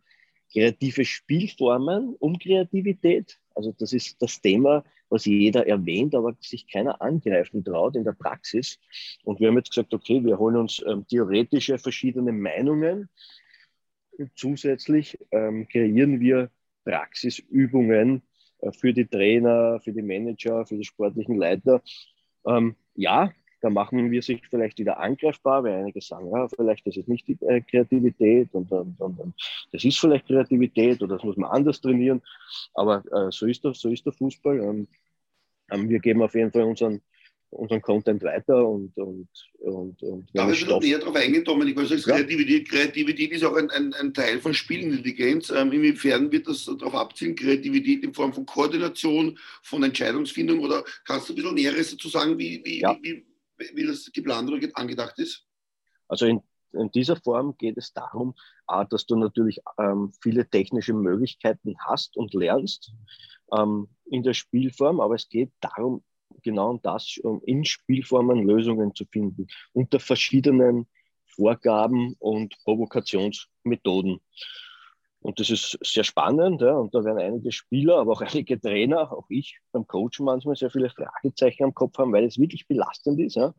kreative 0.53 1.05
Spielformen, 1.05 2.17
um 2.19 2.39
Kreativität. 2.39 3.40
Also 3.55 3.75
das 3.79 3.93
ist 3.93 4.20
das 4.23 4.41
Thema, 4.41 4.85
was 5.08 5.25
jeder 5.25 5.67
erwähnt, 5.67 6.14
aber 6.14 6.37
sich 6.41 6.69
keiner 6.69 7.00
angreifen 7.02 7.64
traut 7.64 7.97
in 7.97 8.05
der 8.05 8.12
Praxis. 8.12 8.79
Und 9.25 9.41
wir 9.41 9.49
haben 9.49 9.56
jetzt 9.56 9.70
gesagt, 9.70 9.93
okay, 9.93 10.25
wir 10.25 10.38
holen 10.38 10.56
uns 10.56 10.82
ähm, 10.87 11.06
theoretische 11.06 11.79
verschiedene 11.79 12.32
Meinungen. 12.32 13.08
Und 14.19 14.31
zusätzlich 14.37 15.19
ähm, 15.31 15.67
kreieren 15.69 16.20
wir 16.20 16.50
Praxisübungen 16.85 18.23
äh, 18.61 18.73
für 18.73 18.93
die 18.93 19.06
Trainer, 19.06 19.81
für 19.81 19.93
die 19.93 20.03
Manager, 20.03 20.64
für 20.67 20.76
die 20.76 20.85
sportlichen 20.85 21.37
Leiter. 21.37 21.82
Ähm, 22.46 22.76
ja, 22.94 23.32
da 23.61 23.71
machen 23.71 24.11
wir 24.11 24.23
sich 24.23 24.43
vielleicht 24.49 24.79
wieder 24.79 24.99
angreifbar, 24.99 25.65
weil 25.65 25.75
einige 25.75 26.01
sagen, 26.01 26.31
ja, 26.33 26.49
vielleicht 26.49 26.87
ist 26.87 26.97
es 26.97 27.07
nicht 27.07 27.29
die 27.29 27.39
äh, 27.43 27.61
Kreativität 27.61 28.49
und, 28.53 28.73
und, 28.73 28.99
und, 29.01 29.21
und, 29.21 29.35
das 29.73 29.85
ist 29.85 29.99
vielleicht 29.99 30.27
Kreativität 30.27 31.03
oder 31.03 31.17
das 31.17 31.25
muss 31.25 31.37
man 31.37 31.51
anders 31.51 31.81
trainieren. 31.81 32.23
Aber 32.75 33.03
äh, 33.12 33.31
so, 33.31 33.47
ist 33.47 33.62
der, 33.65 33.75
so 33.75 33.91
ist 33.91 34.07
der 34.07 34.12
Fußball. 34.12 34.59
Ähm, 34.61 34.89
ähm, 35.71 35.89
wir 35.89 35.99
geben 35.99 36.23
auf 36.23 36.35
jeden 36.35 36.51
Fall 36.51 36.62
unseren, 36.62 37.03
unseren 37.51 37.83
Content 37.83 38.23
weiter 38.23 38.67
und, 38.67 38.97
und, 38.97 39.29
und, 39.59 40.03
und 40.03 40.29
Darf 40.33 40.53
ich 40.53 40.67
noch 40.67 40.81
näher 40.81 40.99
darauf 40.99 41.17
eingehen, 41.17 41.45
Dominik, 41.45 41.77
weil 41.77 41.85
du 41.85 41.91
sagst, 41.91 42.06
ja. 42.06 42.15
Kreativität, 42.15 42.69
Kreativität 42.69 43.33
ist 43.33 43.45
auch 43.45 43.56
ein, 43.56 43.71
ein, 43.71 43.93
ein 43.95 44.15
Teil 44.15 44.39
von 44.39 44.55
Spielintelligenz. 44.55 45.51
Ähm, 45.51 45.70
inwiefern 45.73 46.32
wird 46.32 46.49
das 46.49 46.65
darauf 46.65 46.94
abzielen, 46.94 47.34
Kreativität 47.34 48.05
in 48.05 48.15
Form 48.15 48.32
von 48.32 48.46
Koordination, 48.46 49.39
von 49.63 49.82
Entscheidungsfindung 49.82 50.61
oder 50.61 50.82
kannst 51.05 51.29
du 51.29 51.34
ein 51.34 51.37
bisschen 51.37 51.55
Näheres 51.55 51.91
dazu 51.91 52.08
sagen, 52.08 52.39
wie, 52.39 52.63
wie, 52.65 52.81
ja. 52.81 52.96
wie, 53.03 53.25
wie 53.74 53.86
das 53.86 54.10
geplant 54.12 54.50
oder 54.50 54.67
angedacht 54.74 55.19
ist? 55.19 55.46
Also 56.08 56.26
in, 56.26 56.43
in 56.72 56.90
dieser 56.90 57.17
Form 57.17 57.56
geht 57.56 57.76
es 57.79 57.93
darum, 57.93 58.34
dass 58.90 59.06
du 59.06 59.17
natürlich 59.17 59.60
ähm, 59.79 60.12
viele 60.20 60.48
technische 60.48 60.93
Möglichkeiten 60.93 61.76
hast 61.79 62.17
und 62.17 62.34
lernst 62.34 62.93
ähm, 63.56 63.88
in 64.06 64.22
der 64.22 64.34
Spielform, 64.34 65.00
aber 65.00 65.14
es 65.14 65.29
geht 65.29 65.52
darum, 65.60 66.02
genau 66.43 66.79
das, 66.82 67.19
um 67.22 67.43
in 67.44 67.64
Spielformen 67.64 68.46
Lösungen 68.46 68.94
zu 68.94 69.05
finden, 69.06 69.46
unter 69.72 70.00
verschiedenen 70.00 70.86
Vorgaben 71.26 72.14
und 72.19 72.56
Provokationsmethoden. 72.64 74.20
Und 75.22 75.39
das 75.39 75.50
ist 75.50 75.79
sehr 75.82 76.05
spannend. 76.05 76.62
Ja. 76.62 76.74
Und 76.74 76.94
da 76.94 77.05
werden 77.05 77.19
einige 77.19 77.53
Spieler, 77.53 77.98
aber 77.98 78.12
auch 78.12 78.20
einige 78.34 78.60
Trainer, 78.60 79.12
auch 79.12 79.27
ich 79.29 79.58
beim 79.72 79.86
Coachen 79.86 80.24
manchmal 80.24 80.56
sehr 80.56 80.70
viele 80.70 80.91
Fragezeichen 80.91 81.65
am 81.65 81.74
Kopf 81.74 81.98
haben, 81.98 82.12
weil 82.12 82.24
es 82.24 82.39
wirklich 82.39 82.67
belastend 82.67 83.20
ist. 83.20 83.36
Ja. 83.36 83.55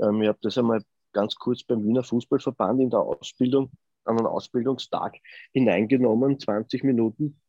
Ähm, 0.00 0.22
ich 0.22 0.28
habe 0.28 0.38
das 0.42 0.58
einmal 0.58 0.82
ganz 1.12 1.34
kurz 1.36 1.62
beim 1.62 1.84
Wiener 1.84 2.02
Fußballverband 2.02 2.80
in 2.80 2.90
der 2.90 3.00
Ausbildung, 3.00 3.70
an 4.04 4.18
einen 4.18 4.26
Ausbildungstag 4.26 5.16
hineingenommen, 5.52 6.38
20 6.38 6.84
Minuten. 6.84 7.40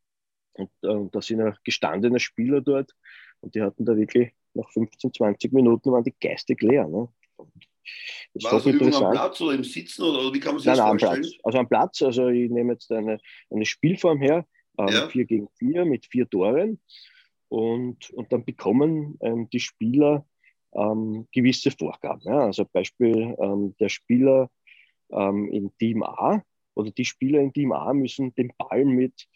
Und 0.54 0.70
äh, 0.84 1.10
da 1.12 1.22
sind 1.22 1.40
ja 1.40 1.56
gestandene 1.64 2.20
Spieler 2.20 2.62
dort 2.62 2.96
und 3.42 3.56
die 3.56 3.62
hatten 3.62 3.86
da 3.86 3.96
wirklich 3.96 4.34
nach 4.54 4.70
15, 4.70 5.14
20 5.14 5.52
Minuten 5.52 5.92
waren 5.92 6.04
die 6.04 6.16
geistig 6.20 6.62
leer. 6.62 6.88
Ne. 6.88 7.10
War 8.36 8.52
das 8.52 8.66
Übung 8.66 8.94
am 8.94 9.12
Platz 9.12 9.42
oder 9.42 9.56
im 9.56 9.64
Sitzen 9.64 10.04
oder 10.04 10.34
wie 10.34 10.40
kann 10.40 10.54
man 10.54 10.60
sich 10.60 10.68
nein, 10.68 10.78
das 10.78 10.86
nein, 10.86 11.00
vorstellen? 11.00 11.16
Am 11.16 11.22
Platz. 11.22 11.40
Also 11.44 11.58
am 11.60 11.70
Platz, 11.70 12.02
also 12.02 12.28
ich 12.30 12.50
nehme 12.50 12.74
jetzt 12.74 12.92
eine, 12.92 13.20
eine 13.50 13.66
Spielform 13.66 14.20
her, 14.20 14.46
ähm, 14.78 14.88
ja. 14.90 15.10
4 15.10 15.26
gegen 15.26 15.48
4 15.58 15.86
mit 15.86 16.06
vier 16.06 16.30
Toren 16.30 16.80
und, 17.50 18.10
und 18.12 18.32
dann 18.32 18.44
bekommen 18.44 19.18
ähm, 19.22 19.50
die 19.52 19.60
Spieler 19.60 20.26
ähm, 20.74 21.28
gewisse 21.32 21.72
Vorgaben. 21.72 22.22
Ja? 22.26 22.46
Also 22.46 22.66
Beispiel 22.66 23.36
ähm, 23.40 23.76
der 23.80 23.90
Spieler 23.90 24.50
ähm, 25.12 25.50
in 25.52 25.76
Team 25.78 26.04
A 26.04 26.44
oder 26.74 26.92
die 26.92 27.06
Spieler 27.06 27.40
in 27.40 27.54
Team 27.54 27.72
A 27.72 27.94
müssen 27.94 28.34
den 28.36 28.52
Ball 28.58 28.86
mit 28.86 29.28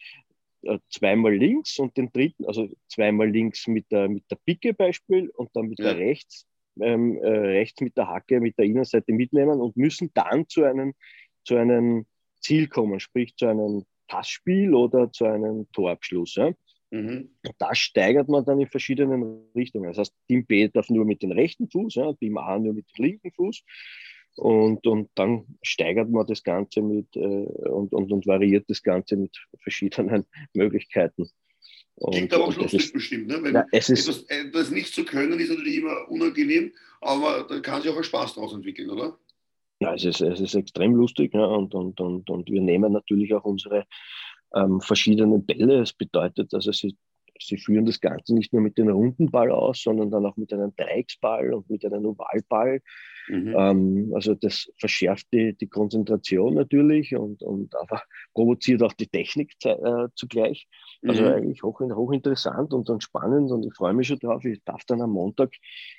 äh, 0.62 0.78
zweimal 0.90 1.34
links 1.34 1.78
und 1.78 1.96
den 1.96 2.12
dritten, 2.12 2.44
also 2.44 2.68
zweimal 2.88 3.30
links 3.30 3.66
mit 3.66 3.90
der, 3.90 4.08
mit 4.08 4.30
der 4.30 4.36
Picke 4.44 4.74
Beispiel 4.74 5.30
und 5.30 5.50
dann 5.54 5.68
mit 5.68 5.78
ja. 5.78 5.86
der 5.86 5.96
rechts 5.96 6.46
ähm, 6.82 7.16
äh, 7.18 7.28
rechts 7.28 7.80
mit 7.80 7.96
der 7.96 8.08
Hacke, 8.08 8.40
mit 8.40 8.58
der 8.58 8.64
Innenseite 8.64 9.12
mitnehmen 9.12 9.60
und 9.60 9.76
müssen 9.76 10.10
dann 10.14 10.48
zu 10.48 10.64
einem, 10.64 10.94
zu 11.44 11.56
einem 11.56 12.06
Ziel 12.40 12.68
kommen, 12.68 13.00
sprich 13.00 13.36
zu 13.36 13.46
einem 13.46 13.84
Passspiel 14.08 14.74
oder 14.74 15.12
zu 15.12 15.24
einem 15.24 15.66
Torabschluss. 15.72 16.34
Ja? 16.34 16.52
Mhm. 16.90 17.30
Da 17.58 17.74
steigert 17.74 18.28
man 18.28 18.44
dann 18.44 18.60
in 18.60 18.68
verschiedenen 18.68 19.44
Richtungen. 19.54 19.88
Das 19.88 19.98
heißt, 19.98 20.14
Team 20.28 20.44
B 20.46 20.68
darf 20.68 20.90
nur 20.90 21.04
mit 21.04 21.22
dem 21.22 21.32
rechten 21.32 21.70
Fuß, 21.70 21.94
ja, 21.94 22.12
Team 22.14 22.36
A 22.38 22.58
nur 22.58 22.74
mit 22.74 22.86
dem 22.96 23.04
linken 23.04 23.30
Fuß. 23.32 23.62
Und, 24.36 24.86
und 24.86 25.10
dann 25.14 25.44
steigert 25.62 26.08
man 26.08 26.26
das 26.26 26.42
Ganze 26.42 26.82
mit 26.82 27.14
äh, 27.16 27.20
und, 27.20 27.92
und, 27.92 28.12
und 28.12 28.26
variiert 28.26 28.68
das 28.68 28.82
Ganze 28.82 29.16
mit 29.16 29.36
verschiedenen 29.58 30.24
Möglichkeiten. 30.54 31.28
Und, 31.96 32.14
Klingt 32.14 32.32
aber 32.32 32.44
auch 32.44 32.56
lustig 32.56 32.84
ist, 32.84 32.92
bestimmt, 32.92 33.26
ne? 33.26 33.42
Weil 33.42 33.54
ja, 33.54 33.66
es 33.72 33.90
ist, 33.90 34.08
etwas, 34.08 34.22
etwas 34.28 34.70
nicht 34.70 34.94
zu 34.94 35.04
können 35.04 35.38
ist 35.38 35.50
natürlich 35.50 35.76
immer 35.76 36.08
unangenehm, 36.08 36.72
aber 37.00 37.46
da 37.48 37.60
kann 37.60 37.82
sich 37.82 37.90
auch 37.90 37.96
ein 37.96 38.04
Spaß 38.04 38.34
daraus 38.34 38.54
entwickeln, 38.54 38.88
oder? 38.90 39.18
Ja, 39.80 39.94
es 39.94 40.04
ist, 40.04 40.20
es 40.20 40.40
ist 40.40 40.54
extrem 40.54 40.94
lustig 40.94 41.32
ja, 41.34 41.44
und, 41.44 41.74
und, 41.74 42.00
und, 42.00 42.28
und 42.28 42.50
wir 42.50 42.60
nehmen 42.60 42.92
natürlich 42.92 43.34
auch 43.34 43.44
unsere 43.44 43.86
ähm, 44.54 44.80
verschiedenen 44.80 45.44
Bälle. 45.44 45.80
Es 45.80 45.92
bedeutet, 45.92 46.52
also 46.52 46.72
sie, 46.72 46.96
sie 47.38 47.56
führen 47.56 47.86
das 47.86 48.00
Ganze 48.00 48.34
nicht 48.34 48.52
nur 48.52 48.62
mit 48.62 48.76
dem 48.76 48.88
runden 48.88 49.30
Ball 49.30 49.50
aus, 49.50 49.82
sondern 49.82 50.10
dann 50.10 50.26
auch 50.26 50.36
mit 50.36 50.52
einem 50.52 50.74
Dreiecksball 50.76 51.54
und 51.54 51.70
mit 51.70 51.84
einem 51.84 52.04
Ovalball. 52.04 52.80
Mhm. 53.30 53.54
Ähm, 53.56 54.12
also 54.14 54.34
das 54.34 54.72
verschärft 54.76 55.28
die, 55.32 55.56
die 55.56 55.68
Konzentration 55.68 56.54
natürlich 56.54 57.14
und, 57.14 57.42
und 57.42 57.76
aber 57.76 58.02
provoziert 58.34 58.82
auch 58.82 58.92
die 58.92 59.06
Technik 59.06 59.54
äh, 59.64 60.08
zugleich. 60.16 60.66
Also 61.06 61.22
mhm. 61.22 61.28
eigentlich 61.28 61.62
hoch, 61.62 61.80
hochinteressant 61.80 62.74
und 62.74 62.88
dann 62.88 63.00
spannend 63.00 63.52
und 63.52 63.64
ich 63.64 63.72
freue 63.74 63.94
mich 63.94 64.08
schon 64.08 64.18
drauf. 64.18 64.44
Ich 64.44 64.60
darf 64.64 64.84
dann 64.84 65.00
am 65.00 65.12
Montag 65.12 65.54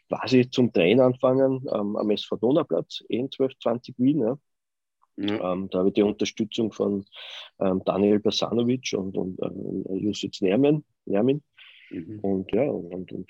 quasi 0.09 0.49
zum 0.49 0.73
Trainen 0.73 0.99
anfangen 0.99 1.65
ähm, 1.73 1.95
am 1.95 2.09
SV 2.09 2.35
Donauplatz, 2.35 3.01
eh 3.07 3.19
1220 3.19 3.95
Wien. 3.97 4.19
Ja. 4.19 4.37
Ja. 5.17 5.53
Ähm, 5.53 5.69
da 5.69 5.79
habe 5.79 5.89
ich 5.89 5.93
die 5.93 6.03
Unterstützung 6.03 6.71
von 6.73 7.05
ähm, 7.59 7.81
Daniel 7.85 8.19
Basanovic 8.19 8.93
und, 8.93 9.17
und 9.17 9.39
äh, 9.39 9.95
Jusuf 9.95 10.31
Nermin. 10.41 10.83
Nermin. 11.05 11.41
Mhm. 11.91 12.19
Und 12.19 12.51
ja, 12.51 12.63
und, 12.63 13.11
und 13.11 13.29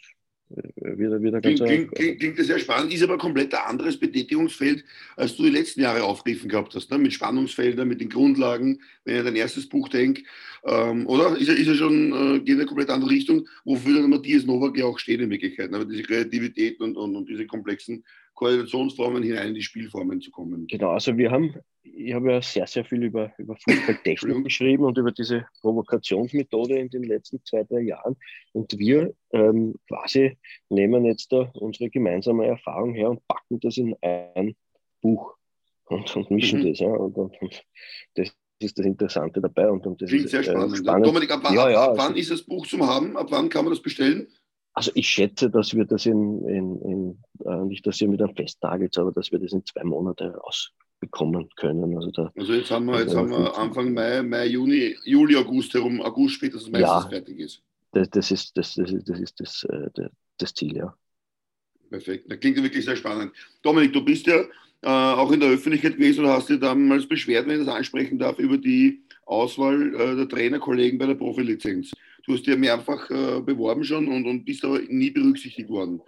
wieder, 0.76 1.22
wieder 1.22 1.42
ganz 1.42 1.60
klingt, 1.60 1.94
klingt, 1.94 2.20
klingt, 2.20 2.40
das 2.40 2.48
sehr 2.48 2.60
spannend, 2.60 2.94
ist 2.94 3.04
aber 3.04 3.18
komplett 3.18 3.54
ein 3.54 3.66
anderes 3.66 3.98
Betätigungsfeld, 3.98 4.84
als 5.16 5.36
du 5.36 5.44
die 5.44 5.50
letzten 5.50 5.82
Jahre 5.82 6.04
aufgegriffen 6.04 6.50
gehabt 6.50 6.76
hast, 6.76 6.92
ne? 6.92 6.98
mit 6.98 7.14
Spannungsfeldern, 7.14 7.88
mit 7.88 8.02
den 8.02 8.10
Grundlagen, 8.10 8.80
wenn 9.06 9.14
ich 9.16 9.20
an 9.20 9.26
dein 9.26 9.36
erstes 9.36 9.68
Buch 9.68 9.90
denke. 9.90 10.24
Ähm, 10.66 11.08
oder 11.08 11.38
ist 11.38 11.50
er, 11.50 11.56
ist 11.56 11.68
er 11.68 11.76
schon, 11.76 12.12
äh, 12.12 12.40
geht 12.40 12.50
in 12.50 12.56
eine 12.56 12.66
komplett 12.66 12.90
andere 12.90 13.10
Richtung, 13.10 13.48
wofür 13.66 14.00
dann 14.02 14.10
Matthias 14.10 14.46
Nowak 14.46 14.78
ja 14.78 14.86
auch 14.86 15.00
steht 15.00 15.22
in 15.22 15.30
Wirklichkeit, 15.30 15.72
ne? 15.72 15.86
diese 15.86 16.04
Kreativität 16.04 16.80
und, 16.80 16.98
und, 16.98 17.16
und 17.16 17.30
diese 17.30 17.46
komplexen 17.46 18.04
Koordinationsformen 18.34 19.24
hinein 19.24 19.50
in 19.50 19.56
die 19.56 19.62
Spielformen 19.62 20.22
zu 20.22 20.32
kommen. 20.32 20.68
Genau, 20.68 20.92
also 20.92 21.18
wir 21.18 21.32
haben, 21.32 21.54
ich 21.84 22.14
habe 22.14 22.32
ja 22.32 22.42
sehr, 22.42 22.68
sehr 22.68 22.86
viel 22.86 23.04
über, 23.04 23.32
über 23.38 23.56
Fußballtechnik 23.56 24.44
geschrieben 24.44 24.84
und 24.84 24.98
über 24.98 25.12
diese 25.12 25.46
Provokationsmethode 25.62 26.78
in 26.78 26.90
den 26.90 27.04
letzten 27.04 27.44
zwei, 27.44 27.64
drei 27.64 27.82
Jahren. 27.82 28.16
Und 28.54 28.78
wir 28.78 29.14
ähm, 29.32 29.76
quasi 29.88 30.38
nehmen 30.70 31.06
jetzt 31.06 31.32
da 31.32 31.52
unsere 31.54 31.90
gemeinsame 31.90 32.46
Erfahrung 32.46 32.94
her 32.94 33.10
und 33.10 33.28
packen 33.28 33.60
das 33.60 33.78
in 33.78 33.96
ein 34.02 34.56
Buch 35.02 35.36
und, 35.86 36.16
und 36.16 36.32
mischen 36.32 36.62
mhm. 36.62 36.70
das. 36.70 36.80
Ja, 36.80 36.88
und, 36.88 37.18
und, 37.18 37.42
und 37.42 37.64
das 38.16 38.32
ist 38.60 38.78
das 38.78 38.86
Interessante 38.86 39.42
dabei. 39.42 39.70
Und, 39.70 39.86
und 39.88 40.02
das 40.02 40.10
Klingt 40.10 40.26
ist, 40.26 40.32
sehr 40.32 40.44
spannend. 40.44 40.74
Äh, 40.74 40.78
spannend. 40.78 41.08
Dominik, 41.08 41.32
ab, 41.32 41.44
ja, 41.52 41.70
ja, 41.70 41.84
ab 41.86 41.98
wann 41.98 42.08
also, 42.08 42.20
ist 42.20 42.32
das 42.32 42.44
Buch 42.44 42.68
zum 42.68 42.86
Haben? 42.86 43.18
Ab 43.18 43.28
wann 43.30 43.50
kann 43.50 43.66
man 43.66 43.74
das 43.74 43.82
bestellen? 43.82 44.28
Also 44.74 44.92
ich 44.96 45.10
schätze, 45.10 45.50
dass 45.50 45.74
wir 45.74 45.84
das 45.86 46.06
in, 46.06 46.48
in, 46.48 46.82
in 46.82 47.24
äh, 47.46 47.66
nicht, 47.66 47.86
dass 47.86 48.00
ihr 48.00 48.08
mit 48.08 48.22
einem 48.22 48.36
Festtagelt, 48.36 48.98
aber 48.98 49.12
dass 49.12 49.32
wir 49.32 49.40
das 49.40 49.52
in 49.52 49.66
zwei 49.66 49.84
Monate 49.84 50.40
rausbekommen 51.02 51.50
können. 51.56 51.96
Also, 51.96 52.12
da, 52.12 52.32
also 52.36 52.54
jetzt 52.54 52.72
haben 52.72 52.86
wir, 52.86 53.00
jetzt 53.00 53.16
haben 53.16 53.30
wir 53.30 53.58
Anfang 53.58 53.94
Mai, 53.94 54.22
Mai, 54.22 54.48
Juni, 54.48 54.96
Juli, 55.04 55.36
August 55.36 55.74
herum, 55.74 56.02
August 56.02 56.36
spätestens 56.36 56.72
meistens 56.72 56.90
ja, 56.90 57.10
fertig 57.10 57.40
ist. 57.40 57.62
Das, 57.92 58.10
das, 58.10 58.32
ist 58.32 58.58
das, 58.58 58.76
das, 58.76 58.92
ist, 58.92 59.10
das, 59.10 59.20
ist 59.20 59.40
das, 59.40 59.64
äh, 59.70 60.10
das 60.38 60.54
Ziel, 60.54 60.78
ja. 60.78 60.96
Perfekt. 61.90 62.32
Das 62.32 62.40
klingt 62.40 62.62
wirklich 62.62 62.86
sehr 62.86 62.96
spannend. 62.96 63.34
Dominik, 63.62 63.92
du 63.92 64.04
bist 64.04 64.26
ja 64.26 64.42
äh, 64.82 64.88
auch 64.88 65.32
in 65.32 65.42
der 65.42 65.50
Öffentlichkeit 65.50 65.98
gewesen 65.98 66.24
und 66.24 66.32
hast 66.32 66.50
dir 66.50 66.58
damals 66.58 67.06
beschwert, 67.06 67.48
wenn 67.48 67.60
ich 67.60 67.66
das 67.66 67.76
ansprechen 67.76 68.18
darf, 68.18 68.40
über 68.40 68.58
die 68.58 69.02
Auswahl 69.26 69.94
äh, 69.96 70.16
der 70.16 70.30
Trainerkollegen 70.30 70.98
bei 70.98 71.06
der 71.06 71.16
Profilizenz. 71.16 71.92
Du 72.26 72.34
hast 72.34 72.46
ja 72.46 72.56
mehrfach 72.56 73.10
äh, 73.10 73.42
beworben 73.42 73.84
schon 73.84 74.08
und, 74.08 74.26
und 74.26 74.46
bist 74.46 74.64
aber 74.64 74.80
nie 74.88 75.10
berücksichtigt 75.10 75.70
worden. 75.70 76.02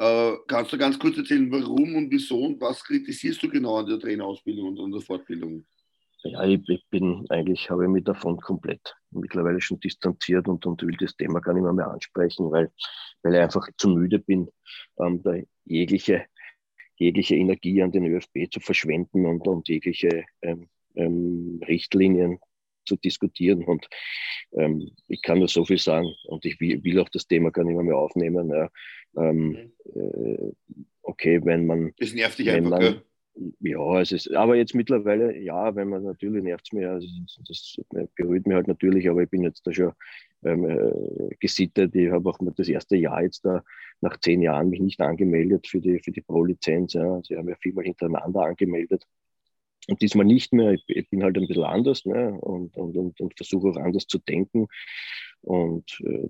Äh, 0.00 0.38
kannst 0.46 0.72
du 0.72 0.78
ganz 0.78 0.98
kurz 0.98 1.18
erzählen, 1.18 1.52
warum 1.52 1.94
und 1.94 2.10
wieso 2.10 2.42
und 2.42 2.58
was 2.58 2.82
kritisierst 2.82 3.42
du 3.42 3.50
genau 3.50 3.76
an 3.76 3.86
der 3.86 3.98
Trainerausbildung 4.00 4.68
und 4.68 4.80
an 4.80 4.92
der 4.92 5.02
Fortbildung? 5.02 5.66
Ja, 6.22 6.42
ich, 6.44 6.66
ich 6.68 6.86
bin 6.88 7.26
eigentlich, 7.28 7.68
habe 7.68 7.84
ich 7.84 7.90
mich 7.90 8.04
davon 8.04 8.38
komplett 8.38 8.96
mittlerweile 9.10 9.60
schon 9.60 9.78
distanziert 9.78 10.48
und, 10.48 10.64
und 10.64 10.82
will 10.82 10.96
das 10.98 11.14
Thema 11.16 11.40
gar 11.40 11.52
nicht 11.52 11.64
mehr, 11.64 11.74
mehr 11.74 11.90
ansprechen, 11.90 12.50
weil, 12.50 12.72
weil 13.22 13.34
ich 13.34 13.40
einfach 13.40 13.68
zu 13.76 13.90
müde 13.90 14.20
bin, 14.20 14.48
ähm, 14.98 15.22
da 15.22 15.34
jegliche, 15.66 16.24
jegliche 16.96 17.36
Energie 17.36 17.82
an 17.82 17.92
den 17.92 18.06
ÖFB 18.06 18.50
zu 18.50 18.60
verschwenden 18.60 19.26
und, 19.26 19.46
und 19.46 19.68
jegliche 19.68 20.24
ähm, 20.40 20.70
ähm, 20.94 21.60
Richtlinien 21.68 22.38
zu 22.90 22.96
diskutieren. 22.96 23.64
Und 23.64 23.88
ähm, 24.52 24.90
ich 25.08 25.22
kann 25.22 25.38
nur 25.38 25.48
so 25.48 25.64
viel 25.64 25.78
sagen 25.78 26.08
und 26.26 26.44
ich 26.44 26.60
will, 26.60 26.82
will, 26.82 26.98
auch 27.00 27.08
das 27.08 27.26
Thema 27.26 27.50
gar 27.50 27.64
nicht 27.64 27.74
mehr, 27.74 27.84
mehr 27.84 27.96
aufnehmen. 27.96 28.50
Ja. 28.50 28.70
Ähm, 29.16 29.72
äh, 29.94 30.52
okay, 31.02 31.40
wenn 31.44 31.66
man. 31.66 31.92
Das 31.98 32.12
nervt 32.12 32.38
dich 32.38 32.50
einfach, 32.50 32.80
man? 32.80 33.02
Ja, 33.60 34.00
es 34.00 34.12
ist, 34.12 34.34
aber 34.34 34.56
jetzt 34.56 34.74
mittlerweile, 34.74 35.38
ja, 35.38 35.74
wenn 35.74 35.88
man 35.88 36.02
natürlich 36.02 36.42
nervt 36.42 36.66
es 36.66 36.72
mir, 36.72 36.90
also 36.90 37.06
das, 37.46 37.76
das 37.88 38.08
berührt 38.16 38.46
mich 38.46 38.54
halt 38.54 38.66
natürlich, 38.66 39.08
aber 39.08 39.22
ich 39.22 39.30
bin 39.30 39.42
jetzt 39.42 39.66
da 39.66 39.72
schon 39.72 39.92
ähm, 40.44 40.68
äh, 40.68 41.34
gesittet. 41.38 41.94
Ich 41.94 42.10
habe 42.10 42.28
auch 42.28 42.38
das 42.56 42.68
erste 42.68 42.96
Jahr 42.96 43.22
jetzt 43.22 43.44
da 43.44 43.62
nach 44.00 44.18
zehn 44.18 44.42
Jahren 44.42 44.68
mich 44.68 44.80
nicht 44.80 45.00
angemeldet 45.00 45.68
für 45.68 45.80
die, 45.80 46.00
für 46.00 46.10
die 46.10 46.22
Pro-Lizenz. 46.22 46.94
Ja. 46.94 47.22
Sie 47.22 47.36
haben 47.36 47.48
ja 47.48 47.56
viermal 47.56 47.84
hintereinander 47.84 48.42
angemeldet. 48.42 49.06
Und 49.88 50.02
diesmal 50.02 50.26
nicht 50.26 50.52
mehr. 50.52 50.72
Ich, 50.72 50.84
ich 50.88 51.08
bin 51.08 51.22
halt 51.22 51.36
ein 51.36 51.46
bisschen 51.46 51.64
anders 51.64 52.04
ne? 52.04 52.32
und, 52.40 52.76
und, 52.76 52.96
und, 52.96 53.20
und 53.20 53.36
versuche 53.36 53.68
auch 53.70 53.76
anders 53.76 54.06
zu 54.06 54.18
denken. 54.18 54.66
Und 55.42 55.98
äh, 56.04 56.28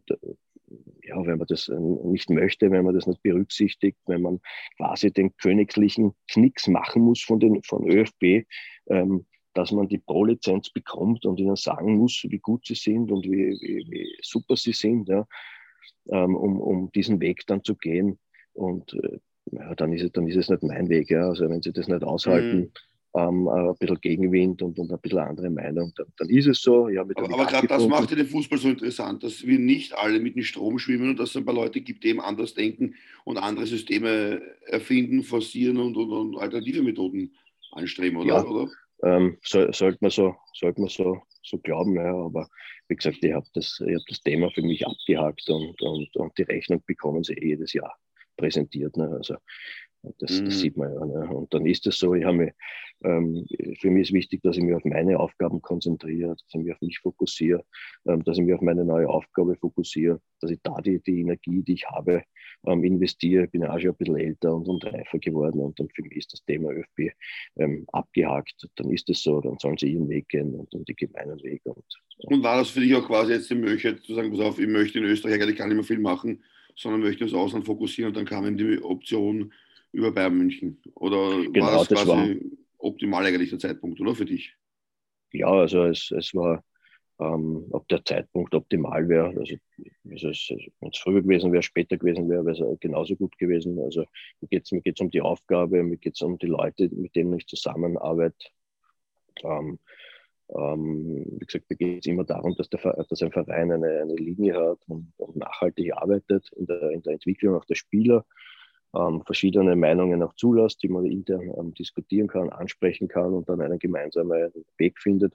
ja, 1.03 1.27
wenn 1.27 1.39
man 1.39 1.47
das 1.49 1.69
äh, 1.69 1.79
nicht 1.79 2.31
möchte, 2.31 2.71
wenn 2.71 2.85
man 2.85 2.95
das 2.95 3.07
nicht 3.07 3.23
berücksichtigt, 3.23 3.99
wenn 4.07 4.23
man 4.23 4.41
quasi 4.77 5.13
den 5.13 5.37
königlichen 5.37 6.13
Knicks 6.29 6.69
machen 6.69 7.03
muss 7.03 7.23
von, 7.23 7.41
den, 7.41 7.63
von 7.65 7.91
ÖFB, 7.91 8.47
ähm, 8.87 9.27
dass 9.55 9.73
man 9.73 9.89
die 9.89 9.99
Pro-Lizenz 9.99 10.71
bekommt 10.71 11.27
und 11.27 11.41
ihnen 11.41 11.57
sagen 11.57 11.97
muss, 11.97 12.25
wie 12.29 12.39
gut 12.39 12.67
sie 12.67 12.77
sind 12.77 13.11
und 13.11 13.25
wie, 13.25 13.59
wie, 13.61 13.85
wie 13.91 14.17
super 14.23 14.57
sie 14.57 14.73
sind, 14.73 15.09
ja, 15.09 15.27
ähm, 16.09 16.37
um, 16.37 16.61
um 16.61 16.93
diesen 16.93 17.21
Weg 17.21 17.45
dann 17.49 17.65
zu 17.65 17.75
gehen. 17.75 18.21
Und 18.53 18.95
äh, 18.95 19.19
ja, 19.51 19.75
dann, 19.75 19.93
ist 19.93 20.05
es, 20.05 20.13
dann 20.13 20.29
ist 20.29 20.37
es 20.37 20.49
nicht 20.49 20.63
mein 20.63 20.89
Weg. 20.89 21.11
Ja. 21.11 21.29
Also 21.29 21.49
wenn 21.49 21.63
sie 21.63 21.73
das 21.73 21.89
nicht 21.89 22.05
aushalten, 22.05 22.59
mhm 22.59 22.73
ähm, 23.15 23.49
ein 23.49 23.75
bisschen 23.77 24.01
Gegenwind 24.01 24.63
und, 24.63 24.79
und 24.79 24.93
ein 24.93 24.99
bisschen 25.01 25.19
andere 25.19 25.51
Meinung, 25.51 25.93
dann, 25.97 26.07
dann 26.17 26.29
ist 26.29 26.47
es 26.47 26.63
so. 26.63 26.89
Ja, 26.89 27.01
aber, 27.01 27.19
aber 27.19 27.47
gerade 27.47 27.67
das 27.67 27.87
macht 27.89 28.11
ja 28.11 28.17
den 28.17 28.27
Fußball 28.27 28.59
so 28.59 28.69
interessant, 28.69 29.23
dass 29.25 29.45
wir 29.45 29.59
nicht 29.59 29.95
alle 29.95 30.21
mit 30.21 30.37
dem 30.37 30.43
Strom 30.43 30.79
schwimmen 30.79 31.11
und 31.11 31.19
dass 31.19 31.31
es 31.31 31.37
ein 31.37 31.45
paar 31.45 31.55
Leute 31.55 31.81
gibt, 31.81 32.05
die 32.05 32.09
eben 32.09 32.21
anders 32.21 32.55
denken 32.55 32.95
und 33.25 33.39
andere 33.39 33.67
Systeme 33.67 34.41
erfinden, 34.67 35.23
forcieren 35.23 35.79
und, 35.79 35.97
und, 35.97 36.11
und 36.11 36.37
alternative 36.39 36.83
Methoden 36.83 37.35
anstreben, 37.73 38.19
oder? 38.19 38.29
Ja, 38.29 38.45
oder? 38.45 38.71
Ähm, 39.03 39.39
so, 39.43 39.71
sollte 39.73 39.99
man, 40.01 40.11
so, 40.11 40.37
sollte 40.55 40.81
man 40.81 40.91
so, 40.91 41.23
so 41.43 41.59
glauben, 41.59 41.95
ja, 41.97 42.15
aber 42.15 42.49
wie 42.89 42.97
gesagt, 42.97 43.19
ich 43.23 43.33
habe 43.33 43.47
das, 43.55 43.81
hab 43.81 44.07
das 44.09 44.21
Thema 44.21 44.51
für 44.51 44.63
mich 44.63 44.87
abgehakt 44.87 45.49
und, 45.49 45.81
und, 45.81 46.15
und 46.17 46.39
die 46.39 46.43
Rechnung 46.43 46.83
bekommen 46.87 47.25
sie 47.25 47.35
eh 47.35 47.49
jedes 47.49 47.73
Jahr 47.73 47.97
präsentiert. 48.37 48.97
Ne? 48.97 49.09
Also 49.09 49.37
das, 50.19 50.41
mhm. 50.41 50.45
das, 50.47 50.61
sieht 50.61 50.77
man 50.77 50.93
ja. 50.93 51.05
Ne? 51.05 51.29
Und 51.29 51.53
dann 51.53 51.67
ist 51.67 51.87
es 51.87 51.99
so, 51.99 52.15
ich 52.15 52.25
habe 52.25 52.37
mich, 52.37 52.53
ähm, 53.05 53.47
für 53.79 53.91
mich 53.91 54.09
ist 54.09 54.15
wichtig, 54.15 54.43
dass 54.43 54.57
ich 54.57 54.63
mich 54.63 54.75
auf 54.75 54.85
meine 54.85 55.19
Aufgaben 55.19 55.61
konzentriere, 55.61 56.31
dass 56.31 56.45
ich 56.49 56.55
mich 56.55 56.73
auf 56.73 56.81
mich 56.81 56.99
fokussiere, 56.99 57.65
ähm, 58.07 58.25
dass 58.25 58.39
ich 58.39 58.45
mich 58.45 58.55
auf 58.55 58.63
meine 58.63 58.85
neue 58.85 59.09
Aufgabe 59.09 59.57
fokussiere, 59.57 60.21
dass 60.41 60.51
ich 60.51 60.59
da 60.63 60.81
die, 60.81 61.01
die 61.03 61.21
Energie, 61.21 61.63
die 61.63 61.75
ich 61.75 61.87
habe, 61.87 62.23
ähm, 62.67 62.85
investiere. 62.85 63.45
Ich 63.45 63.51
bin 63.51 63.63
ja 63.63 63.75
auch 63.75 63.79
schon 63.79 63.91
ein 63.91 63.97
bisschen 63.97 64.17
älter 64.17 64.55
und, 64.55 64.69
und 64.69 64.85
reifer 64.85 65.19
geworden 65.19 65.61
und 65.61 65.79
dann 65.79 65.89
für 65.91 66.03
mich 66.03 66.17
ist 66.17 66.33
das 66.33 66.45
Thema 66.45 66.71
ÖFB 66.71 67.15
ähm, 67.57 67.85
abgehakt. 67.93 68.69
Dann 68.77 68.91
ist 68.91 69.09
es 69.11 69.23
so, 69.23 69.41
dann 69.41 69.59
sollen 69.59 69.77
sie 69.77 69.93
ihren 69.93 70.09
Weg 70.09 70.29
gehen 70.29 70.55
und, 70.55 70.73
und 70.75 70.89
die 70.89 70.95
gemeinen 70.95 71.43
Weg. 71.43 71.61
Und, 71.65 71.85
und 72.19 72.43
war 72.43 72.59
das 72.59 72.71
für 72.71 72.81
dich 72.81 72.95
auch 72.95 73.07
quasi 73.07 73.33
jetzt 73.33 73.51
die 73.51 73.55
Möglichkeit 73.55 74.01
zu 74.01 74.15
sagen, 74.15 74.31
pass 74.31 74.41
auf, 74.41 74.59
ich 74.59 74.69
möchte 74.69 74.99
in 74.99 75.05
Österreich 75.05 75.35
eigentlich 75.35 75.57
gar 75.57 75.67
nicht 75.67 75.77
mehr 75.77 75.85
viel 75.85 75.99
machen, 75.99 76.43
sondern 76.75 77.03
möchte 77.03 77.25
das 77.25 77.35
Ausland 77.35 77.67
fokussieren 77.67 78.09
und 78.11 78.17
dann 78.17 78.25
kam 78.25 78.47
eben 78.47 78.57
die 78.57 78.83
Option, 78.83 79.53
über 79.93 80.13
Bayern 80.13 80.37
München? 80.37 80.81
Oder 80.95 81.43
genau, 81.51 81.67
war 81.67 81.85
das, 81.85 81.89
quasi 81.89 82.09
war, 82.09 82.37
optimal 82.79 83.27
eigentlich 83.27 83.51
der 83.51 83.59
Zeitpunkt, 83.59 84.01
oder 84.01 84.15
für 84.15 84.25
dich? 84.25 84.55
Ja, 85.33 85.49
also 85.49 85.85
es, 85.85 86.11
es 86.11 86.35
war 86.35 86.65
ähm, 87.21 87.67
ob 87.71 87.87
der 87.89 88.05
Zeitpunkt 88.05 88.55
optimal 88.55 89.09
wäre. 89.09 89.29
Also, 89.29 89.57
also 90.11 90.57
wenn 90.81 90.91
es 90.91 90.99
früher 90.99 91.23
gewesen 91.23 91.53
wäre, 91.53 91.63
später 91.63 91.99
gewesen 91.99 92.29
wäre, 92.31 92.45
wäre 92.47 92.73
es 92.73 92.81
genauso 92.81 93.15
gut 93.15 93.37
gewesen. 93.39 93.79
Also 93.79 94.05
mir 94.41 94.49
geht 94.49 94.65
es 94.65 94.73
mir 94.73 94.81
geht's 94.81 95.01
um 95.01 95.11
die 95.11 95.21
Aufgabe, 95.21 95.83
mir 95.83 95.99
geht 95.99 96.15
es 96.15 96.23
um 96.23 96.39
die 96.39 96.47
Leute, 96.47 96.89
mit 96.93 97.15
denen 97.15 97.35
ich 97.35 97.47
zusammenarbeite. 97.47 98.49
Ähm, 99.45 99.79
ähm, 100.49 101.27
wie 101.39 101.47
gesagt, 101.47 101.69
mir 101.69 101.77
geht 101.77 102.01
es 102.01 102.07
immer 102.07 102.25
darum, 102.25 102.55
dass, 102.57 102.71
der, 102.71 102.81
dass 103.09 103.23
ein 103.23 103.33
Verein 103.33 103.71
eine, 103.71 104.01
eine 104.01 104.17
Linie 104.17 104.55
hat 104.55 104.79
und, 104.89 105.13
und 105.19 105.37
nachhaltig 105.37 105.93
arbeitet 105.95 106.51
in 106.57 106.67
der, 106.67 106.91
in 106.91 107.03
der 107.03 107.13
Entwicklung 107.13 107.55
auch 107.55 107.67
der 107.67 107.77
Spieler, 107.77 108.25
ähm, 108.95 109.23
verschiedene 109.25 109.77
Meinungen 109.77 110.23
auch 110.23 110.35
zulässt, 110.35 110.83
die 110.83 110.89
man 110.89 111.05
intern 111.05 111.53
ähm, 111.59 111.75
diskutieren 111.75 112.29
kann, 112.29 112.51
ansprechen 112.51 113.09
kann 113.09 113.33
und 113.33 113.49
dann 113.49 113.61
einen 113.61 113.79
gemeinsamen 113.79 114.53
Weg 114.79 114.99
findet. 114.99 115.35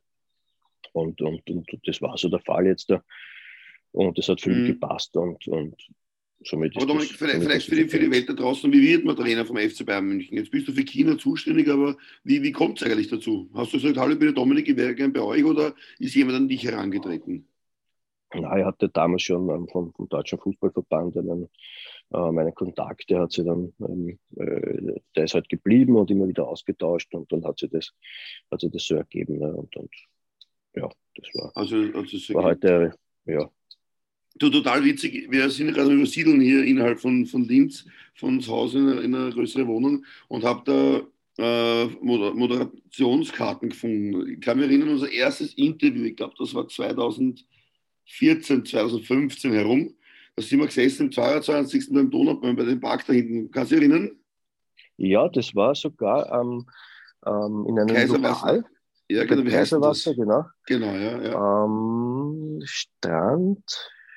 Und, 0.94 1.22
und, 1.22 1.50
und 1.50 1.68
das 1.86 2.02
war 2.02 2.18
so 2.18 2.30
der 2.30 2.40
Fall 2.40 2.68
jetzt 2.68 2.90
da. 2.90 3.04
Und 3.92 4.18
das 4.18 4.28
hat 4.28 4.42
für 4.42 4.50
mhm. 4.50 4.62
mich 4.62 4.72
gepasst 4.74 5.16
und, 5.16 5.48
und 5.48 5.76
somit 6.44 6.76
aber 6.76 6.86
Dominik, 6.86 7.10
das, 7.10 7.18
vielleicht, 7.18 7.44
vielleicht 7.44 7.70
für, 7.70 7.76
die, 7.76 7.88
für 7.88 8.00
die 8.00 8.12
Welt 8.12 8.30
da 8.30 8.34
draußen, 8.34 8.72
wie 8.72 8.82
wird 8.82 9.06
man 9.06 9.16
Trainer 9.16 9.46
vom 9.46 9.58
FC 9.58 9.86
Bayern 9.86 10.06
München? 10.06 10.38
Jetzt 10.38 10.52
bist 10.52 10.68
du 10.68 10.74
für 10.74 10.84
China 10.84 11.18
zuständig, 11.18 11.70
aber 11.70 11.96
wie, 12.24 12.44
wie 12.44 12.52
kommt 12.52 12.82
es 12.82 12.88
eigentlich 12.88 13.08
dazu? 13.08 13.50
Hast 13.54 13.74
du 13.74 13.78
gesagt, 13.78 13.98
hallo, 13.98 14.14
ich 14.14 14.20
bin 14.20 14.28
der 14.28 14.36
Dominik, 14.36 14.68
ich 14.68 14.76
wäre 14.76 14.96
gern 14.96 15.14
bei 15.14 15.22
euch 15.22 15.46
oder 15.46 15.74
ist 15.98 16.16
jemand 16.16 16.38
an 16.38 16.48
dich 16.48 16.64
herangetreten? 16.66 17.48
Na, 18.34 18.58
ich 18.58 18.66
hatte 18.66 18.90
damals 18.90 19.22
schon 19.22 19.50
ähm, 19.50 19.68
vom, 19.68 19.94
vom, 19.94 20.10
Deutschen 20.10 20.40
Fußballverband 20.40 21.18
einen, 21.18 21.50
äh, 22.14 22.32
meinen 22.32 22.54
Kontakt, 22.54 23.10
der 23.10 23.22
hat 23.22 23.32
sich 23.32 23.46
dann, 23.46 23.74
ähm, 23.80 24.20
äh, 24.38 25.00
der 25.16 25.24
ist 25.24 25.34
halt 25.34 25.50
geblieben 25.50 25.96
und 25.96 26.12
immer 26.12 26.28
wieder 26.28 26.48
ausgetauscht 26.48 27.14
und 27.14 27.32
dann 27.32 27.44
hat 27.46 27.60
sich 27.60 27.70
das, 27.70 27.92
hat 28.52 28.62
sich 28.62 28.72
das 28.72 28.86
so 28.86 28.96
ergeben. 28.96 29.40
Ne? 29.40 29.54
Und, 29.54 29.76
und 29.76 29.92
ja, 30.76 30.90
das 31.16 31.28
war, 31.34 31.52
also, 31.56 31.76
also 31.76 32.34
war 32.34 32.44
heute, 32.44 32.94
ja. 33.26 33.50
Du, 34.38 34.50
total 34.50 34.84
witzig, 34.84 35.32
wir 35.32 35.50
sind 35.50 35.74
gerade 35.74 35.94
übersiedeln 35.94 36.42
hier 36.42 36.66
innerhalb 36.66 37.00
von, 37.00 37.26
von 37.26 37.46
Linz, 37.46 37.86
von 38.16 38.42
zu 38.42 38.52
Hause 38.52 38.80
in, 38.80 38.90
in 38.98 39.16
eine 39.16 39.32
größere 39.32 39.66
Wohnung 39.66 40.04
und 40.28 40.44
habe 40.44 40.62
da 40.66 41.02
äh, 41.38 41.86
Moderationskarten 42.02 43.70
gefunden. 43.70 44.28
Ich 44.30 44.42
kann 44.42 44.58
mich 44.58 44.68
erinnern, 44.68 44.90
unser 44.90 45.12
erstes 45.12 45.54
Interview, 45.54 46.04
ich 46.04 46.16
glaube, 46.16 46.36
das 46.38 46.54
war 46.54 46.68
2014, 46.68 48.66
2015 48.66 49.54
herum. 49.54 49.96
Da 50.36 50.44
sind 50.44 50.60
wir 50.60 50.66
gesessen 50.66 51.04
am 51.04 51.12
22. 51.12 51.94
beim 51.94 52.10
Donaubein 52.10 52.56
bei 52.56 52.66
dem 52.66 52.80
Park 52.80 53.06
da 53.08 53.14
hinten. 53.14 53.50
Kannst 53.52 53.72
du 53.72 53.76
dich 53.76 53.90
erinnern? 53.90 54.12
Ja, 54.98 55.30
das 55.30 55.56
war 55.56 55.76
sogar 55.76 56.42
ähm, 56.42 56.66
ähm, 57.26 57.66
in 57.68 57.80
einem 57.80 58.22
Lokal. 58.22 58.66
Ja, 59.08 59.24
genau, 59.24 59.46
wie 59.46 59.52
Kaiserwasser, 59.52 60.14
genau. 60.14 60.46
Genau, 60.66 60.94
ja. 60.94 61.22
ja. 61.22 61.66
Ähm, 61.66 62.62
Strand, 62.66 63.64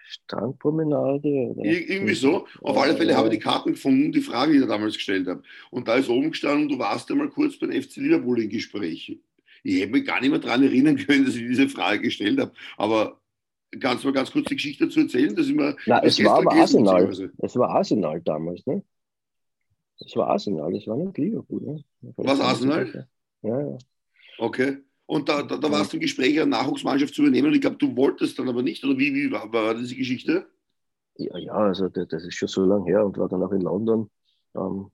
Strandpromenade. 0.06 1.28
Oder? 1.28 1.64
Ir 1.64 1.88
irgendwie 1.88 2.14
so. 2.14 2.46
Auf 2.62 2.78
alle 2.78 2.96
Fälle 2.96 3.16
habe 3.16 3.28
ich 3.28 3.34
die 3.34 3.40
Karten 3.40 3.72
gefunden, 3.72 4.10
die 4.10 4.22
Frage, 4.22 4.52
die 4.52 4.58
ich 4.58 4.64
da 4.64 4.70
damals 4.70 4.94
gestellt 4.94 5.28
habe. 5.28 5.42
Und 5.70 5.86
da 5.86 5.96
ist 5.96 6.08
oben 6.08 6.30
gestanden, 6.30 6.68
du 6.68 6.78
warst 6.78 7.10
einmal 7.10 7.28
kurz 7.28 7.58
beim 7.58 7.70
FC 7.70 7.96
Liverpool 7.96 8.40
in 8.40 8.48
Gespräch. 8.48 9.20
Ich 9.62 9.80
hätte 9.80 9.92
mich 9.92 10.06
gar 10.06 10.20
nicht 10.20 10.30
mehr 10.30 10.38
daran 10.40 10.64
erinnern 10.64 10.96
können, 11.06 11.26
dass 11.26 11.36
ich 11.36 11.46
diese 11.46 11.68
Frage 11.68 12.02
gestellt 12.02 12.40
habe. 12.40 12.52
Aber 12.76 13.20
kannst 13.80 14.04
du 14.04 14.08
mal 14.08 14.14
ganz 14.14 14.30
kurz 14.30 14.46
die 14.46 14.56
Geschichte 14.56 14.86
dazu 14.86 15.00
erzählen? 15.00 15.34
Dass 15.34 15.46
ich 15.46 15.54
mal, 15.54 15.76
Na, 15.86 16.02
es 16.02 16.22
war 16.24 16.38
aber 16.38 16.52
Arsenal. 16.52 17.32
Es 17.38 17.56
war 17.56 17.70
Arsenal 17.70 18.20
damals, 18.22 18.66
ne? 18.66 18.82
Es 20.00 20.14
war 20.16 20.28
Arsenal, 20.28 20.74
es 20.76 20.86
war 20.86 20.96
nicht 20.96 21.18
Liverpool. 21.18 21.60
Ne? 21.60 21.84
Was 22.16 22.40
Arsenal? 22.40 23.08
Ja, 23.42 23.60
ja. 23.60 23.78
Okay. 24.38 24.78
Und 25.06 25.28
da, 25.28 25.42
da, 25.42 25.56
da 25.56 25.70
warst 25.70 25.92
du 25.92 25.96
im 25.96 26.02
Gespräch, 26.02 26.38
eine 26.38 26.50
Nachwuchsmannschaft 26.50 27.14
zu 27.14 27.22
übernehmen 27.22 27.48
und 27.48 27.54
ich 27.54 27.62
glaube, 27.62 27.76
du 27.76 27.96
wolltest 27.96 28.38
dann 28.38 28.48
aber 28.48 28.62
nicht, 28.62 28.84
oder 28.84 28.98
wie, 28.98 29.14
wie 29.14 29.32
war, 29.32 29.50
war 29.52 29.74
diese 29.74 29.96
Geschichte? 29.96 30.46
Ja, 31.16 31.36
ja, 31.38 31.52
also 31.52 31.88
das, 31.88 32.08
das 32.08 32.24
ist 32.24 32.34
schon 32.34 32.48
so 32.48 32.64
lange 32.64 32.84
her 32.84 33.04
und 33.04 33.16
war 33.16 33.28
dann 33.28 33.42
auch 33.42 33.52
in 33.52 33.62
London 33.62 34.10
ähm, 34.54 34.90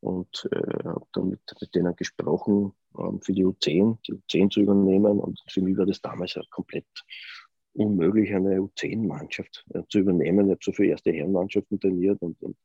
und 0.00 0.48
äh, 0.50 0.84
habe 0.88 1.06
dann 1.12 1.28
mit, 1.28 1.40
mit 1.60 1.74
denen 1.74 1.94
gesprochen, 1.94 2.72
ähm, 2.98 3.20
für 3.20 3.32
die 3.32 3.44
U10, 3.44 3.98
die 4.06 4.14
U10 4.14 4.50
zu 4.50 4.60
übernehmen 4.60 5.20
und 5.20 5.38
für 5.48 5.60
mich 5.60 5.76
war 5.76 5.86
das 5.86 6.00
damals 6.00 6.34
ja 6.34 6.42
komplett 6.50 6.86
unmöglich, 7.74 8.34
eine 8.34 8.58
U10-Mannschaft 8.58 9.64
äh, 9.74 9.82
zu 9.88 10.00
übernehmen. 10.00 10.46
Ich 10.46 10.52
habe 10.52 10.60
so 10.62 10.72
viele 10.72 10.90
erste 10.90 11.12
Herrenmannschaften 11.12 11.80
trainiert 11.80 12.20
und, 12.20 12.40
und 12.42 12.56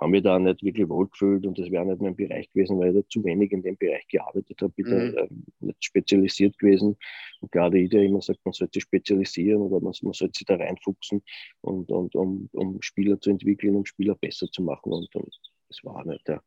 habe 0.00 0.10
mich 0.10 0.22
da 0.22 0.38
nicht 0.38 0.62
wirklich 0.62 0.88
wohlgefühlt 0.88 1.46
und 1.46 1.58
das 1.58 1.70
wäre 1.70 1.86
nicht 1.86 2.00
mein 2.00 2.16
Bereich 2.16 2.50
gewesen, 2.52 2.78
weil 2.78 2.88
ich 2.88 3.02
da 3.02 3.08
zu 3.08 3.24
wenig 3.24 3.52
in 3.52 3.62
dem 3.62 3.76
Bereich 3.76 4.06
gearbeitet 4.08 4.60
habe, 4.60 4.72
bin 4.72 4.86
mhm. 4.86 5.12
da 5.14 5.22
äh, 5.22 5.28
nicht 5.60 5.84
spezialisiert 5.84 6.58
gewesen. 6.58 6.96
Und 7.40 7.52
gerade 7.52 7.78
ich, 7.78 7.90
der 7.90 8.02
immer 8.02 8.20
sagt, 8.20 8.40
man 8.44 8.52
sollte 8.52 8.78
sich 8.78 8.82
spezialisieren 8.84 9.62
oder 9.62 9.80
man, 9.80 9.94
man 10.02 10.12
sollte 10.12 10.36
sich 10.36 10.46
da 10.46 10.56
reinfuchsen, 10.56 11.22
und, 11.60 11.90
und, 11.90 12.14
um, 12.16 12.48
um 12.52 12.82
Spieler 12.82 13.20
zu 13.20 13.30
entwickeln, 13.30 13.76
um 13.76 13.86
Spieler 13.86 14.16
besser 14.16 14.48
zu 14.50 14.62
machen. 14.62 14.92
Und, 14.92 15.14
und 15.14 15.34
das 15.68 15.84
war 15.84 16.04
nicht 16.04 16.26
der. 16.26 16.42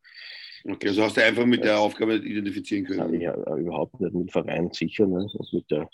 Okay, 0.66 0.90
also 0.90 1.04
hast 1.04 1.18
du 1.18 1.24
einfach 1.24 1.46
mit 1.46 1.64
der 1.64 1.80
Aufgabe 1.80 2.16
identifizieren 2.16 2.86
können? 2.86 3.22
Ja, 3.22 3.36
überhaupt 3.56 4.00
nicht. 4.02 4.14
Mit 4.14 4.28
dem 4.28 4.30
Verein 4.30 4.72
sicher. 4.72 5.08
Ne? 5.08 5.28
Und 5.34 5.54
mit 5.54 5.70
der, 5.72 5.90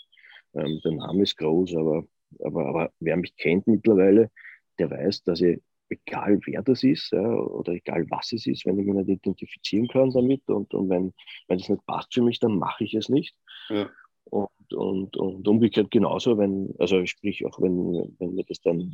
ähm, 0.54 0.80
der 0.84 0.92
Name 0.92 1.22
ist 1.22 1.36
groß, 1.36 1.76
aber, 1.76 2.04
aber, 2.44 2.66
aber 2.66 2.92
wer 3.00 3.16
mich 3.16 3.36
kennt 3.36 3.66
mittlerweile, 3.66 4.30
der 4.78 4.90
weiß, 4.90 5.22
dass 5.24 5.40
ich 5.40 5.60
egal 5.88 6.40
wer 6.46 6.62
das 6.62 6.82
ist 6.82 7.12
ja, 7.12 7.20
oder 7.20 7.72
egal 7.72 8.06
was 8.10 8.32
es 8.32 8.46
ist, 8.46 8.64
wenn 8.66 8.78
ich 8.78 8.86
mich 8.86 8.94
nicht 8.94 9.08
identifizieren 9.08 9.88
kann 9.88 10.10
damit 10.10 10.48
und, 10.48 10.72
und 10.74 10.88
wenn, 10.88 11.12
wenn 11.48 11.58
das 11.58 11.68
nicht 11.68 11.86
passt 11.86 12.14
für 12.14 12.22
mich, 12.22 12.40
dann 12.40 12.58
mache 12.58 12.84
ich 12.84 12.94
es 12.94 13.08
nicht. 13.08 13.36
Ja. 13.68 13.88
Und, 14.30 14.48
und, 14.72 15.16
und 15.16 15.46
umgekehrt 15.46 15.90
genauso, 15.90 16.38
wenn, 16.38 16.74
also 16.78 17.04
sprich 17.06 17.44
auch 17.44 17.60
wenn, 17.60 18.14
wenn 18.18 18.34
mir 18.34 18.44
das 18.44 18.60
dann, 18.62 18.90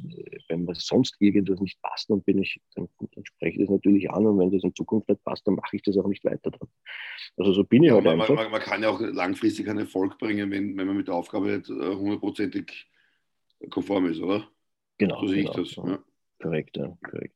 wenn 0.48 0.64
mir 0.64 0.74
sonst 0.74 1.16
irgendwas 1.20 1.60
nicht 1.60 1.80
passt, 1.80 2.10
dann 2.10 2.22
bin 2.22 2.38
ich, 2.38 2.60
dann, 2.74 2.88
dann 2.98 3.24
spreche 3.24 3.54
ich 3.54 3.60
das 3.60 3.70
natürlich 3.70 4.10
an 4.10 4.26
und 4.26 4.38
wenn 4.38 4.50
das 4.50 4.64
in 4.64 4.74
Zukunft 4.74 5.08
nicht 5.08 5.22
passt, 5.24 5.46
dann 5.46 5.54
mache 5.54 5.76
ich 5.76 5.82
das 5.82 5.96
auch 5.96 6.08
nicht 6.08 6.24
weiter 6.24 6.50
dran. 6.50 6.68
Also 7.36 7.52
so 7.52 7.64
bin 7.64 7.84
ich 7.84 7.88
ja, 7.88 7.94
halt 7.94 8.04
man, 8.04 8.20
einfach. 8.20 8.34
Man, 8.34 8.50
man, 8.50 8.60
kann 8.60 8.82
ja 8.82 8.90
auch 8.90 9.00
langfristig 9.00 9.68
einen 9.68 9.80
Erfolg 9.80 10.18
bringen, 10.18 10.50
wenn, 10.50 10.76
wenn 10.76 10.86
man 10.86 10.96
mit 10.96 11.08
der 11.08 11.14
Aufgabe 11.14 11.46
nicht 11.56 11.70
äh, 11.70 11.94
hundertprozentig 11.94 12.90
konform 13.70 14.06
ist, 14.06 14.20
oder? 14.20 14.48
Genau. 14.98 15.20
So 15.20 15.28
sehe 15.28 15.44
genau, 15.44 15.58
ich 15.58 15.74
das. 15.74 15.76
Ja. 15.76 15.98
Korrekt, 16.42 16.76
ja, 16.76 16.98
korrekt. 17.02 17.34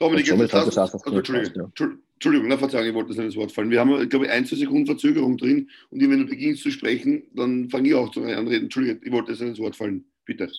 Dominik, 0.00 0.26
jetzt 0.26 0.52
das, 0.52 0.78
also, 0.78 0.98
Entschuldigung, 1.10 1.72
ja. 1.78 1.86
Entschuldigung, 2.14 2.48
na, 2.48 2.56
Verzeihung, 2.56 2.88
ich 2.88 2.94
wollte 2.94 3.08
das 3.08 3.16
nicht 3.18 3.26
ins 3.26 3.36
Wort 3.36 3.52
fallen. 3.52 3.70
Wir 3.70 3.80
haben, 3.80 4.08
glaube 4.08 4.26
ich, 4.26 4.30
ein, 4.30 4.46
zwei 4.46 4.56
Sekunden 4.56 4.86
Verzögerung 4.86 5.36
drin 5.36 5.68
und 5.90 6.00
wenn 6.00 6.18
du 6.18 6.26
beginnst 6.26 6.62
zu 6.62 6.70
sprechen, 6.70 7.24
dann 7.34 7.68
fange 7.68 7.88
ich 7.88 7.94
auch 7.94 8.10
zu 8.10 8.22
anreden. 8.22 8.64
Entschuldigung, 8.64 9.00
ich 9.04 9.12
wollte 9.12 9.32
das 9.32 9.40
nicht 9.40 9.50
ins 9.50 9.58
Wort 9.58 9.76
fallen. 9.76 10.04
Bitte. 10.24 10.50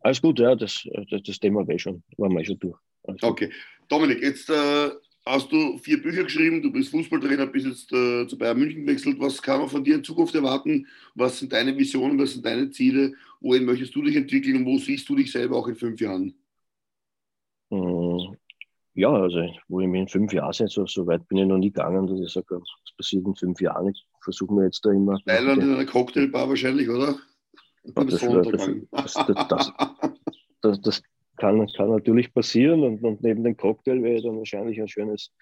Alles 0.00 0.22
gut, 0.22 0.38
ja, 0.38 0.54
das, 0.54 0.86
das, 1.10 1.22
das 1.22 1.40
Thema 1.40 1.66
wäre 1.66 1.78
schon, 1.78 2.02
waren 2.16 2.32
wir 2.32 2.44
schon 2.44 2.58
durch. 2.58 2.76
Alles 3.04 3.22
okay. 3.22 3.50
Dominik, 3.88 4.22
jetzt 4.22 4.48
äh, 4.50 4.90
hast 5.24 5.50
du 5.50 5.78
vier 5.78 6.00
Bücher 6.00 6.24
geschrieben, 6.24 6.62
du 6.62 6.70
bist 6.70 6.90
Fußballtrainer, 6.90 7.46
bist 7.46 7.66
jetzt 7.66 7.92
äh, 7.92 8.26
zu 8.26 8.38
Bayern 8.38 8.58
München 8.58 8.86
gewechselt. 8.86 9.16
Was 9.18 9.42
kann 9.42 9.60
man 9.60 9.68
von 9.68 9.82
dir 9.82 9.96
in 9.96 10.04
Zukunft 10.04 10.34
erwarten? 10.34 10.86
Was 11.14 11.38
sind 11.40 11.52
deine 11.52 11.76
Visionen, 11.76 12.18
was 12.18 12.32
sind 12.32 12.46
deine 12.46 12.70
Ziele? 12.70 13.14
Wohin 13.40 13.64
möchtest 13.64 13.94
du 13.94 14.02
dich 14.02 14.16
entwickeln 14.16 14.56
und 14.56 14.66
wo 14.66 14.78
siehst 14.78 15.08
du 15.08 15.16
dich 15.16 15.32
selber 15.32 15.56
auch 15.56 15.66
in 15.66 15.74
fünf 15.74 16.00
Jahren? 16.00 16.34
Hm, 17.70 17.80
ja, 18.96 19.10
also 19.10 19.46
wo 19.68 19.80
ich 19.80 19.88
mich 19.88 20.00
in 20.00 20.08
fünf 20.08 20.32
Jahren 20.32 20.52
sehe, 20.52 20.68
so, 20.68 20.86
so 20.86 21.06
weit 21.06 21.28
bin 21.28 21.38
ich 21.38 21.46
noch 21.46 21.58
nie 21.58 21.70
gegangen, 21.70 22.06
dass 22.06 22.18
ich 22.18 22.32
sage, 22.32 22.58
was 22.58 22.96
passiert 22.96 23.26
in 23.26 23.36
fünf 23.36 23.60
Jahren. 23.60 23.88
Ich 23.90 24.06
versuche 24.22 24.52
mir 24.52 24.64
jetzt 24.64 24.84
da 24.84 24.90
immer. 24.90 25.18
Thailand 25.26 25.62
in 25.62 25.74
einer 25.74 25.84
Cocktailbar 25.84 26.48
wahrscheinlich, 26.48 26.88
oder? 26.88 27.16
Das, 28.90 29.14
das, 29.14 29.72
das, 30.62 30.80
das, 30.80 31.02
kann, 31.36 31.66
kann 31.76 31.90
natürlich 31.90 32.32
passieren 32.32 32.82
und, 32.82 33.02
und 33.04 33.22
neben 33.22 33.44
dem 33.44 33.56
Cocktail 33.56 34.02
werde 34.02 34.16
ich 34.16 34.24
dann 34.24 34.38
wahrscheinlich 34.38 34.80
ein 34.80 34.88
schönes, 34.88 35.32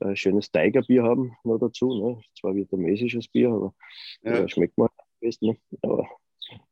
äh, 0.00 0.16
schönes 0.16 0.50
Tigerbier 0.50 1.02
haben 1.02 1.36
noch 1.44 1.58
dazu. 1.58 1.92
Ne? 1.94 2.20
Zwar 2.40 2.54
vietnamesisches 2.54 3.28
Bier, 3.28 3.50
aber 3.50 3.74
ja. 4.22 4.32
äh, 4.32 4.48
schmeckt 4.48 4.78
mir 4.78 4.84
am 4.84 4.90
besten. 5.20 5.46
Ne? 5.48 5.56
Aber 5.82 6.08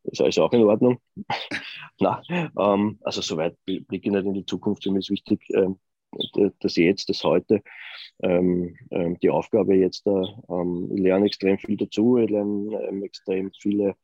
ist 0.05 0.23
alles 0.23 0.39
auch 0.39 0.53
in 0.53 0.65
Ordnung. 0.65 0.99
Na, 2.01 2.23
ähm, 2.31 2.99
also 3.03 3.21
soweit 3.21 3.57
blicke 3.65 3.85
ich 3.91 4.11
nicht 4.11 4.25
in 4.25 4.35
die 4.35 4.47
Zukunft. 4.47 4.83
Für 4.83 4.91
mich 4.91 5.07
ist 5.07 5.11
wichtig, 5.11 5.43
ähm, 5.51 5.79
das 6.61 6.77
Jetzt, 6.77 7.09
das 7.09 7.25
Heute, 7.25 7.63
ähm, 8.23 8.77
ähm, 8.91 9.19
die 9.21 9.31
Aufgabe 9.31 9.75
jetzt. 9.77 10.07
Ähm, 10.07 10.91
ich 10.95 11.01
lerne 11.01 11.27
extrem 11.27 11.59
viel 11.59 11.77
dazu, 11.77 12.19
ich 12.19 12.31
lerne 12.31 12.83
ähm, 12.89 13.03
extrem 13.03 13.51
viele 13.61 13.95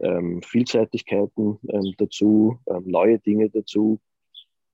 ähm, 0.00 0.42
Vielseitigkeiten 0.42 1.58
ähm, 1.68 1.94
dazu, 1.96 2.58
neue 2.84 3.18
Dinge 3.18 3.50
dazu. 3.50 4.00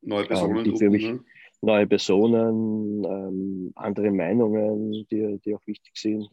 Neue 0.03 0.27
Personen, 0.27 0.64
die 0.64 0.77
für 0.77 0.90
mich, 0.90 1.05
ne? 1.05 1.24
neue 1.62 1.87
Personen, 1.87 3.72
andere 3.74 4.11
Meinungen, 4.11 5.07
die, 5.11 5.40
die 5.42 5.55
auch 5.55 5.66
wichtig 5.66 5.96
sind. 5.96 6.29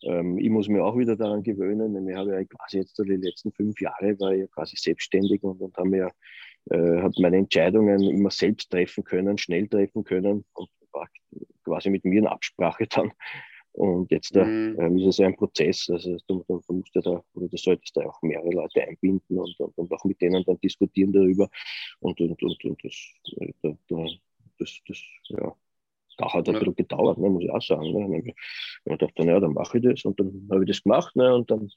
Ich 0.00 0.50
muss 0.50 0.68
mir 0.68 0.84
auch 0.84 0.96
wieder 0.96 1.16
daran 1.16 1.42
gewöhnen. 1.42 2.08
Ich 2.08 2.14
habe 2.14 2.34
ja 2.34 2.44
quasi 2.44 2.78
jetzt 2.78 2.96
die 2.96 3.16
letzten 3.16 3.50
fünf 3.50 3.80
Jahre 3.80 4.16
war 4.20 4.32
ich 4.32 4.42
ja 4.42 4.46
quasi 4.46 4.76
selbstständig 4.76 5.42
und, 5.42 5.60
und 5.60 5.76
habe 5.76 5.96
ja 5.96 6.10
äh, 6.70 7.02
habe 7.02 7.14
meine 7.18 7.38
Entscheidungen 7.38 8.02
immer 8.02 8.30
selbst 8.30 8.70
treffen 8.70 9.04
können, 9.04 9.38
schnell 9.38 9.68
treffen 9.68 10.04
können 10.04 10.44
und 10.54 10.68
war 10.92 11.08
quasi 11.64 11.90
mit 11.90 12.04
mir 12.04 12.20
in 12.20 12.26
Absprache 12.26 12.86
dann. 12.86 13.12
Und 13.72 14.12
jetzt 14.12 14.36
äh, 14.36 14.44
mhm. 14.44 14.78
äh, 14.78 15.00
ist 15.00 15.06
es 15.06 15.20
ein 15.20 15.34
Prozess. 15.34 15.90
Also 15.90 16.16
du, 16.28 16.44
du, 16.46 16.54
musst 16.54 16.70
musst 16.70 16.94
ja 16.94 17.00
da, 17.00 17.24
oder 17.34 17.48
du 17.48 17.56
solltest 17.56 17.96
da 17.96 18.02
auch 18.02 18.22
mehrere 18.22 18.50
Leute 18.50 18.82
einbinden 18.82 19.36
und, 19.36 19.58
und, 19.58 19.76
und 19.76 19.92
auch 19.92 20.04
mit 20.04 20.20
denen 20.20 20.44
dann 20.44 20.60
diskutieren 20.60 21.12
darüber. 21.12 21.48
Und, 21.98 22.20
und, 22.20 22.40
und, 22.40 22.64
und 22.64 22.84
das, 22.84 22.94
das, 23.62 24.18
das, 24.58 24.80
das 24.86 25.02
ja, 25.28 25.56
da 26.18 26.32
hat 26.32 26.48
ein 26.48 26.54
bisschen 26.54 26.76
gedauert, 26.76 27.18
ne, 27.18 27.28
muss 27.28 27.42
ich 27.42 27.50
auch 27.50 27.62
sagen. 27.62 27.92
Ne. 27.92 28.34
Ich 28.84 28.98
dachte, 28.98 29.24
ja, 29.24 29.40
dann 29.40 29.52
mache 29.52 29.78
ich 29.78 29.84
das 29.84 30.04
und 30.04 30.20
dann 30.20 30.46
habe 30.52 30.62
ich 30.62 30.68
das 30.68 30.82
gemacht 30.82 31.16
ne, 31.16 31.34
und 31.34 31.50
dann 31.50 31.68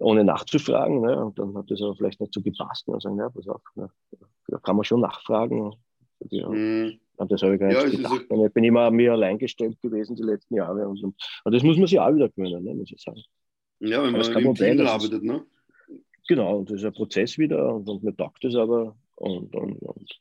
ohne 0.00 0.24
nachzufragen. 0.24 1.00
Ne, 1.00 1.24
und 1.24 1.38
dann 1.38 1.56
hat 1.56 1.70
das 1.70 1.82
aber 1.82 1.94
vielleicht 1.96 2.20
nicht 2.20 2.34
so 2.34 2.40
gepasst. 2.40 2.88
Ne, 2.88 3.00
sagen, 3.00 3.18
ja, 3.18 3.28
pass 3.28 3.48
auf, 3.48 3.62
ne, 3.74 3.90
da 4.48 4.58
kann 4.58 4.76
man 4.76 4.84
schon 4.84 5.00
nachfragen. 5.00 5.74
Ja. 6.30 6.48
Mhm. 6.48 7.00
Und 7.16 7.32
das 7.32 7.42
habe 7.42 7.54
ich 7.54 7.60
gar 7.60 7.68
nicht 7.68 7.82
ja, 7.82 7.88
gedacht. 7.88 8.26
So 8.28 8.46
ich 8.46 8.52
bin 8.52 8.64
immer 8.64 8.90
mir 8.90 9.12
allein 9.12 9.38
gestellt 9.38 9.80
gewesen 9.82 10.14
die 10.14 10.22
letzten 10.22 10.54
Jahre. 10.54 10.86
Und, 10.86 11.02
und, 11.02 11.16
und 11.44 11.54
das 11.54 11.62
muss 11.64 11.76
man 11.76 11.86
sich 11.86 11.98
auch 11.98 12.14
wieder 12.14 12.28
gewöhnen, 12.28 12.64
ne, 12.64 12.74
muss 12.74 12.92
ich 12.92 13.02
sagen. 13.02 13.22
Ja, 13.80 14.02
wenn 14.02 14.12
man 14.12 14.22
im 14.22 14.54
Team 14.54 14.86
arbeitet, 14.86 15.22
ne? 15.22 15.44
Genau, 16.28 16.58
und 16.58 16.70
das 16.70 16.78
ist 16.78 16.84
ein 16.84 16.92
Prozess 16.92 17.38
wieder 17.38 17.74
und, 17.74 17.88
und 17.88 18.02
mir 18.02 18.14
taugt 18.14 18.44
es 18.44 18.54
aber. 18.54 18.96
Und, 19.16 19.54
und, 19.56 19.78
und 19.78 20.20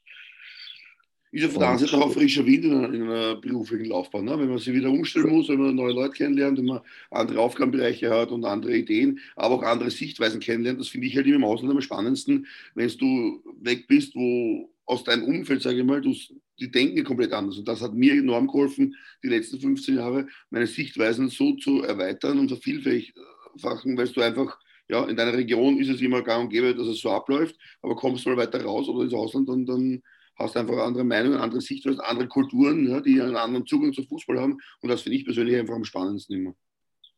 ist 1.31 1.43
ja 1.43 1.49
von 1.49 1.59
der 1.59 1.69
anderen 1.69 1.89
Seite 1.89 2.03
auch 2.03 2.13
frischer 2.13 2.45
Wind 2.45 2.65
in 2.65 2.73
einer, 2.73 2.93
in 2.93 3.01
einer 3.03 3.35
beruflichen 3.35 3.85
Laufbahn. 3.85 4.25
Ne? 4.25 4.39
Wenn 4.39 4.49
man 4.49 4.57
sich 4.59 4.73
wieder 4.73 4.89
umstellen 4.89 5.29
muss, 5.29 5.49
wenn 5.49 5.59
man 5.59 5.75
neue 5.75 5.93
Leute 5.93 6.13
kennenlernt, 6.13 6.57
wenn 6.57 6.65
man 6.65 6.81
andere 7.11 7.41
Aufgabenbereiche 7.41 8.09
hat 8.09 8.31
und 8.31 8.45
andere 8.45 8.77
Ideen, 8.77 9.19
aber 9.35 9.55
auch 9.55 9.63
andere 9.63 9.91
Sichtweisen 9.91 10.39
kennenlernt, 10.39 10.79
das 10.79 10.87
finde 10.87 11.07
ich 11.07 11.15
halt 11.15 11.27
immer 11.27 11.35
im 11.35 11.43
Ausland 11.43 11.73
am 11.73 11.81
spannendsten, 11.81 12.47
wenn 12.75 12.89
du 12.97 13.43
weg 13.61 13.87
bist, 13.87 14.15
wo 14.15 14.69
aus 14.85 15.03
deinem 15.03 15.23
Umfeld, 15.25 15.61
sage 15.61 15.79
ich 15.79 15.85
mal, 15.85 16.01
du, 16.01 16.15
die 16.59 16.71
denken 16.71 17.03
komplett 17.03 17.33
anders. 17.33 17.57
Und 17.57 17.67
das 17.67 17.81
hat 17.81 17.93
mir 17.93 18.13
enorm 18.13 18.47
geholfen, 18.47 18.95
die 19.21 19.27
letzten 19.27 19.59
15 19.59 19.97
Jahre, 19.97 20.27
meine 20.49 20.65
Sichtweisen 20.65 21.29
so 21.29 21.55
zu 21.55 21.83
erweitern 21.83 22.39
und 22.39 22.47
vervielfachen, 22.49 23.97
weil 23.97 24.07
du 24.07 24.21
einfach, 24.21 24.57
ja, 24.87 25.03
in 25.05 25.17
deiner 25.17 25.33
Region 25.33 25.77
ist 25.77 25.89
es 25.89 25.99
immer 25.99 26.21
gang 26.21 26.45
und 26.45 26.49
gäbe, 26.49 26.73
dass 26.73 26.87
es 26.87 27.01
so 27.01 27.11
abläuft, 27.11 27.57
aber 27.81 27.97
kommst 27.97 28.25
du 28.25 28.29
mal 28.29 28.37
weiter 28.37 28.63
raus 28.63 28.87
oder 28.87 29.03
ins 29.03 29.13
Ausland 29.13 29.49
und 29.49 29.65
dann 29.65 30.01
hast 30.37 30.55
einfach 30.55 30.77
andere 30.77 31.03
Meinungen, 31.03 31.39
andere 31.39 31.61
Sichtweisen, 31.61 31.99
andere 32.01 32.27
Kulturen, 32.27 32.87
ja, 32.87 33.01
die 33.01 33.21
einen 33.21 33.35
anderen 33.35 33.65
Zugang 33.65 33.93
zum 33.93 34.07
Fußball 34.07 34.39
haben. 34.39 34.57
Und 34.81 34.89
das 34.89 35.01
finde 35.01 35.17
ich 35.17 35.25
persönlich 35.25 35.57
einfach 35.57 35.75
am 35.75 35.83
spannendsten 35.83 36.37
immer. 36.37 36.55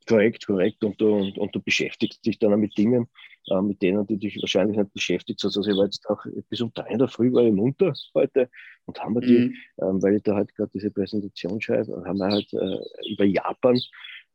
Korrekt, 0.08 0.48
korrekt. 0.48 0.84
Und 0.84 1.00
du, 1.00 1.14
und, 1.14 1.38
und 1.38 1.56
du 1.56 1.62
beschäftigst 1.62 2.26
dich 2.26 2.40
dann 2.40 2.60
mit 2.60 2.76
Dingen, 2.78 3.08
äh, 3.48 3.62
mit 3.62 3.82
denen 3.82 4.08
du 4.08 4.16
dich 4.16 4.38
wahrscheinlich 4.42 4.78
nicht 4.78 4.94
beschäftigt 4.94 5.44
hast. 5.44 5.56
Also 5.56 5.70
ich 5.70 5.78
war 5.78 5.86
jetzt 5.86 6.10
auch 6.10 6.24
bis 6.50 6.62
um 6.62 6.72
drei 6.74 6.90
in 6.90 7.00
der 7.00 7.08
Früh 7.08 7.32
war 7.32 7.44
ich 7.44 7.54
munter 7.54 7.94
heute 8.16 8.50
und 8.86 9.00
haben 9.00 9.16
wir 9.16 9.22
die, 9.22 9.40
mhm. 9.40 9.56
ähm, 9.82 10.02
weil 10.02 10.16
ich 10.16 10.24
da 10.24 10.36
halt 10.36 10.56
gerade 10.56 10.72
diese 10.74 10.90
Präsentation 10.90 11.62
schreibe, 11.62 12.04
haben 12.06 12.18
wir 12.18 12.28
halt 12.28 12.52
äh, 12.54 13.12
über 13.12 13.26
Japan 13.26 13.80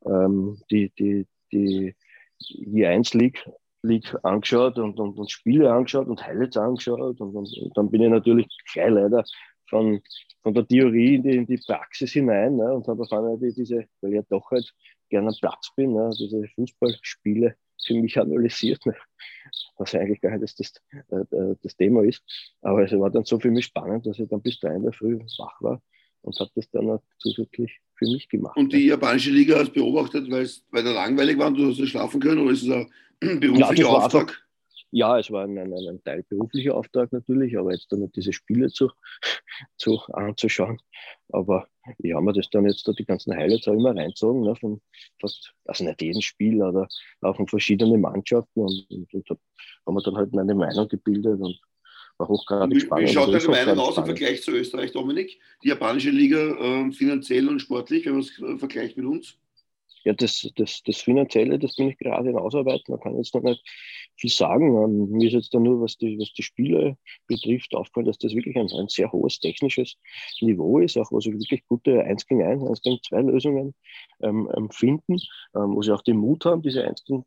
ähm, 0.06 0.60
die, 0.70 0.92
die, 0.98 1.26
die 1.50 1.94
J1 2.40 3.16
League 3.16 3.44
League 3.84 4.14
angeschaut 4.22 4.78
und, 4.78 4.98
und, 4.98 5.18
und 5.18 5.30
Spiele 5.30 5.72
angeschaut 5.72 6.08
und 6.08 6.26
Highlights 6.26 6.56
angeschaut. 6.56 7.20
Und, 7.20 7.34
und, 7.34 7.58
und, 7.58 7.76
dann 7.76 7.90
bin 7.90 8.02
ich 8.02 8.10
natürlich 8.10 8.48
gleich 8.72 8.90
leider 8.90 9.24
von, 9.68 10.00
von 10.42 10.54
der 10.54 10.66
Theorie 10.66 11.16
in 11.16 11.22
die, 11.22 11.36
in 11.36 11.46
die 11.46 11.58
Praxis 11.58 12.12
hinein 12.12 12.56
ne, 12.56 12.72
und 12.74 12.88
habe 12.88 13.02
auf 13.02 13.12
einmal 13.12 13.38
die, 13.38 13.52
diese, 13.54 13.86
weil 14.00 14.10
ich 14.10 14.16
ja 14.16 14.22
doch 14.28 14.50
halt 14.50 14.72
gerne 15.08 15.28
am 15.28 15.34
Platz 15.40 15.70
bin, 15.76 15.92
ne, 15.92 16.10
diese 16.18 16.46
Fußballspiele 16.54 17.56
für 17.86 17.94
mich 17.94 18.18
analysiert, 18.18 18.84
ne, 18.86 18.94
was 19.76 19.94
eigentlich 19.94 20.20
gar 20.20 20.36
nicht 20.36 20.58
das, 20.58 20.72
das, 21.10 21.32
äh, 21.32 21.54
das 21.62 21.76
Thema 21.76 22.02
ist. 22.04 22.22
Aber 22.62 22.82
es 22.82 22.92
war 22.92 23.10
dann 23.10 23.24
so 23.24 23.38
für 23.38 23.50
mich 23.50 23.66
spannend, 23.66 24.06
dass 24.06 24.18
ich 24.18 24.28
dann 24.28 24.42
bis 24.42 24.58
drei 24.60 24.74
in 24.74 24.82
der 24.82 24.92
Früh 24.92 25.18
wach 25.38 25.60
war 25.60 25.82
und 26.24 26.38
habe 26.40 26.50
das 26.54 26.68
dann 26.70 26.90
auch 26.90 27.02
zusätzlich 27.18 27.80
für 27.96 28.06
mich 28.06 28.28
gemacht. 28.28 28.56
Und 28.56 28.72
die 28.72 28.86
japanische 28.86 29.30
Liga 29.30 29.58
hast 29.58 29.72
beobachtet, 29.72 30.30
weil 30.30 30.42
es 30.42 30.64
weiter 30.70 30.92
langweilig 30.92 31.38
war 31.38 31.48
und 31.48 31.56
du 31.56 31.70
hast 31.70 31.78
nicht 31.78 31.90
schlafen 31.90 32.20
können 32.20 32.40
oder 32.40 32.52
ist 32.52 32.62
es 32.62 32.70
ein 32.70 32.90
beruflicher 33.40 33.74
ja, 33.74 33.88
Auftrag? 33.88 34.22
Einfach, 34.22 34.44
ja, 34.90 35.18
es 35.18 35.30
war 35.30 35.44
ein, 35.44 35.58
ein, 35.58 35.72
ein, 35.72 36.02
Teil 36.04 36.24
beruflicher 36.28 36.74
Auftrag 36.76 37.12
natürlich, 37.12 37.58
aber 37.58 37.72
jetzt 37.72 37.90
dann 37.90 38.00
nicht 38.00 38.16
diese 38.16 38.32
Spiele 38.32 38.68
zu, 38.68 38.90
zu 39.76 40.00
anzuschauen. 40.12 40.78
Aber 41.28 41.68
ich 41.98 42.14
habe 42.14 42.24
mir 42.24 42.32
das 42.32 42.48
dann 42.50 42.66
jetzt 42.66 42.86
da 42.88 42.92
die 42.92 43.04
ganzen 43.04 43.34
Highlights 43.34 43.68
auch 43.68 43.74
immer 43.74 43.94
reinzogen, 43.94 44.42
ne, 44.42 44.56
von 44.56 44.80
fast, 45.20 45.52
also 45.66 45.84
nicht 45.84 46.00
jedem 46.00 46.22
Spiel, 46.22 46.62
aber 46.62 46.88
auch 47.20 47.36
von 47.36 47.48
verschiedenen 47.48 48.00
Mannschaften 48.00 48.60
und, 48.60 48.86
und, 48.90 49.14
und 49.14 49.28
habe 49.86 49.94
mir 49.94 50.02
dann 50.02 50.16
halt 50.16 50.32
meine 50.32 50.54
Meinung 50.54 50.88
gebildet 50.88 51.40
und 51.40 51.58
war 52.18 52.28
hochgradig 52.28 52.82
spannend. 52.82 53.08
Wie 53.08 53.12
schaut 53.12 53.32
deine 53.32 53.48
Meinung 53.48 53.78
aus 53.78 53.98
im 53.98 54.04
Vergleich 54.04 54.42
zu 54.42 54.52
Österreich, 54.52 54.92
Dominik? 54.92 55.38
Die 55.62 55.68
japanische 55.68 56.10
Liga 56.10 56.38
äh, 56.38 56.92
finanziell 56.92 57.48
und 57.48 57.60
sportlich, 57.60 58.06
wenn 58.06 58.12
man 58.12 58.22
es 58.22 58.38
äh, 58.40 58.58
vergleicht 58.58 58.96
mit 58.96 59.06
uns? 59.06 59.38
Ja, 60.04 60.12
das, 60.12 60.46
das, 60.56 60.82
das 60.82 61.00
Finanzielle, 61.00 61.58
das 61.58 61.76
bin 61.76 61.88
ich 61.88 61.98
gerade 61.98 62.28
in 62.28 62.36
Ausarbeiten. 62.36 62.92
Da 62.92 62.98
kann 62.98 63.16
jetzt 63.16 63.34
noch 63.34 63.42
nicht 63.42 63.62
viel 64.16 64.30
sagen. 64.30 64.76
Ähm, 64.76 65.10
mir 65.12 65.28
ist 65.28 65.32
jetzt 65.32 65.54
da 65.54 65.58
nur, 65.58 65.80
was 65.80 65.96
die, 65.96 66.18
was 66.18 66.32
die 66.34 66.42
Spiele 66.42 66.98
betrifft, 67.26 67.74
aufgefallen, 67.74 68.06
dass 68.06 68.18
das 68.18 68.34
wirklich 68.34 68.56
ein, 68.56 68.70
ein 68.70 68.88
sehr 68.88 69.10
hohes 69.12 69.40
technisches 69.40 69.96
Niveau 70.42 70.78
ist, 70.78 70.98
auch 70.98 71.10
wo 71.10 71.20
sie 71.20 71.32
wirklich 71.32 71.66
gute 71.68 72.02
1 72.02 72.26
gegen 72.26 72.42
1, 72.42 72.62
1 72.62 72.82
gegen 72.82 72.98
2 73.02 73.22
Lösungen 73.22 73.74
ähm, 74.20 74.68
finden, 74.70 75.14
ähm, 75.56 75.74
wo 75.74 75.80
sie 75.80 75.92
auch 75.92 76.02
den 76.02 76.18
Mut 76.18 76.44
haben, 76.44 76.60
diese 76.60 76.84
1 76.84 77.04
gegen 77.04 77.24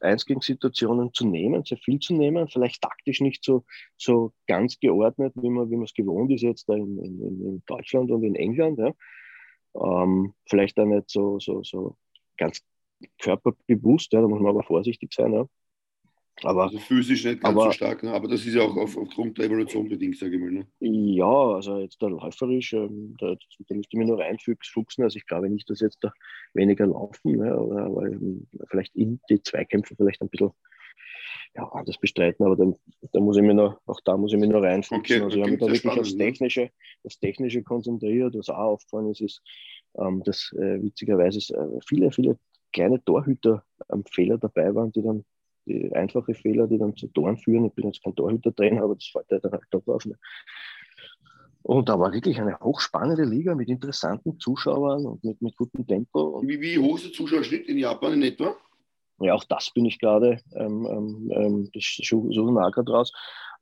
1 0.00 0.26
gegen 0.26 0.40
Situationen 0.40 1.12
zu 1.12 1.26
nehmen, 1.26 1.64
sehr 1.64 1.78
viel 1.78 1.98
zu 1.98 2.14
nehmen, 2.14 2.48
vielleicht 2.48 2.82
taktisch 2.82 3.20
nicht 3.20 3.44
so, 3.44 3.64
so 3.96 4.32
ganz 4.46 4.78
geordnet, 4.80 5.32
wie 5.36 5.50
man, 5.50 5.70
wie 5.70 5.76
man 5.76 5.84
es 5.84 5.94
gewohnt 5.94 6.32
ist 6.32 6.42
jetzt 6.42 6.68
da 6.68 6.74
in, 6.74 6.98
in, 6.98 7.20
in 7.20 7.62
Deutschland 7.66 8.10
und 8.10 8.24
in 8.24 8.34
England. 8.34 8.78
Ja. 8.78 8.92
Ähm, 9.74 10.34
vielleicht 10.48 10.78
auch 10.78 10.86
nicht 10.86 11.10
so, 11.10 11.38
so, 11.38 11.62
so 11.62 11.96
ganz 12.36 12.62
körperbewusst, 13.20 14.12
ja, 14.12 14.20
da 14.20 14.28
muss 14.28 14.40
man 14.40 14.50
aber 14.50 14.62
vorsichtig 14.62 15.12
sein. 15.12 15.32
Ja. 15.32 15.46
Aber, 16.42 16.64
also 16.64 16.78
physisch 16.78 17.24
nicht 17.24 17.40
ganz 17.40 17.54
aber, 17.54 17.66
so 17.66 17.72
stark, 17.72 18.02
ne? 18.02 18.12
aber 18.12 18.26
das 18.26 18.44
ist 18.44 18.54
ja 18.54 18.62
auch 18.62 18.76
auf, 18.76 18.96
aufgrund 18.96 19.38
der 19.38 19.46
Evolution 19.46 19.88
bedingt, 19.88 20.18
sage 20.18 20.36
ich 20.36 20.40
mal. 20.40 20.50
Ne? 20.50 20.66
Ja, 20.80 21.26
also 21.26 21.78
jetzt 21.78 22.02
da 22.02 22.08
läuferisch, 22.08 22.72
ähm, 22.72 23.14
da, 23.18 23.34
da 23.34 23.74
müsste 23.74 23.88
ich 23.92 23.98
mir 23.98 24.06
nur 24.06 24.18
reinfuchsen. 24.18 25.04
Also 25.04 25.18
ich 25.18 25.26
glaube 25.26 25.50
nicht, 25.50 25.68
dass 25.70 25.80
jetzt 25.80 25.98
da 26.00 26.12
weniger 26.54 26.86
laufen, 26.86 27.36
ne? 27.36 27.52
aber, 27.52 27.82
aber 27.82 28.10
vielleicht 28.68 28.96
in 28.96 29.20
die 29.28 29.42
Zweikämpfe 29.42 29.94
vielleicht 29.94 30.22
ein 30.22 30.28
bisschen 30.28 30.50
ja, 31.54 31.68
anders 31.68 31.98
bestreiten, 31.98 32.44
aber 32.46 32.56
da, 32.56 32.72
da 33.12 33.20
muss 33.20 33.36
ich 33.36 33.42
mir 33.42 33.54
noch, 33.54 33.78
auch 33.86 34.00
da 34.04 34.16
muss 34.16 34.32
ich 34.32 34.38
mir 34.38 34.48
noch 34.48 34.62
reinfuchsen. 34.62 34.98
Okay, 34.98 35.20
also 35.20 35.36
ich 35.36 35.42
habe 35.42 35.50
mich 35.50 35.60
da 35.60 35.66
wirklich 35.66 35.80
spannend, 35.80 36.00
aufs 36.00 36.14
ne? 36.14 36.24
Technische, 36.24 36.70
das 37.02 37.18
Technische 37.18 37.62
konzentriert, 37.62 38.34
was 38.34 38.48
auch 38.48 38.56
aufgefallen 38.56 39.10
ist, 39.10 39.20
ist, 39.20 39.42
ähm, 39.98 40.22
dass 40.24 40.52
äh, 40.56 40.82
witzigerweise 40.82 41.38
äh, 41.54 41.78
viele, 41.86 42.10
viele 42.10 42.38
kleine 42.72 43.04
Torhüter 43.04 43.64
ähm, 43.92 44.02
Fehler 44.10 44.38
dabei 44.38 44.74
waren, 44.74 44.92
die 44.92 45.02
dann 45.02 45.24
die 45.66 45.92
einfache 45.92 46.34
Fehler, 46.34 46.66
die 46.66 46.78
dann 46.78 46.96
zu 46.96 47.08
Toren 47.08 47.36
führen. 47.36 47.66
Ich 47.66 47.72
bin 47.72 47.86
jetzt 47.86 48.02
kein 48.02 48.14
Torhüter-Trainer, 48.14 48.82
aber 48.82 48.94
das 48.94 49.06
fällt 49.06 49.30
ja 49.30 49.38
dann 49.38 49.52
halt 49.52 49.64
top 49.70 49.88
auf. 49.88 50.04
Ne? 50.04 50.16
Und 51.62 51.88
da 51.88 51.98
war 51.98 52.12
wirklich 52.12 52.40
eine 52.40 52.58
hochspannende 52.58 53.24
Liga 53.24 53.54
mit 53.54 53.68
interessanten 53.68 54.38
Zuschauern 54.38 55.06
und 55.06 55.22
mit, 55.22 55.40
mit 55.40 55.56
gutem 55.56 55.86
Tempo. 55.86 56.42
Wie, 56.44 56.60
wie 56.60 56.78
hoch 56.78 56.96
ist 56.96 57.06
der 57.06 57.12
Zuschauerschnitt 57.12 57.68
in 57.68 57.78
Japan 57.78 58.14
in 58.14 58.22
etwa? 58.22 58.56
Ja, 59.20 59.34
auch 59.34 59.44
das 59.44 59.70
bin 59.72 59.84
ich 59.84 60.00
gerade, 60.00 60.40
ähm, 60.56 60.86
ähm, 60.90 61.32
ähm 61.32 61.70
das 61.72 61.84
suchen 62.02 62.54
wir 62.54 62.66
auch 62.66 62.72
gerade 62.72 62.90
raus. 62.90 63.12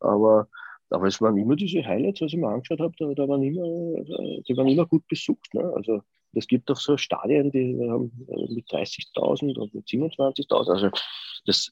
Aber, 0.00 0.48
aber 0.88 1.06
es 1.06 1.20
waren 1.20 1.36
immer 1.36 1.56
diese 1.56 1.84
Highlights, 1.84 2.22
was 2.22 2.32
ich 2.32 2.38
mir 2.38 2.48
angeschaut 2.48 2.80
habe, 2.80 2.94
da, 2.98 3.12
da 3.12 3.28
waren 3.28 3.42
immer, 3.42 3.64
äh, 3.64 4.42
die 4.48 4.56
waren 4.56 4.68
immer 4.68 4.86
gut 4.86 5.06
besucht. 5.06 5.52
Ne? 5.52 5.70
Also 5.76 6.00
es 6.32 6.46
gibt 6.46 6.70
auch 6.70 6.76
so 6.76 6.96
Stadien, 6.96 7.50
die 7.50 7.78
haben 7.88 8.12
äh, 8.28 8.54
mit 8.54 8.66
30.000 8.68 9.58
und 9.58 9.74
mit 9.74 9.86
27.000. 9.86 10.70
Also 10.70 10.90
das, 11.44 11.70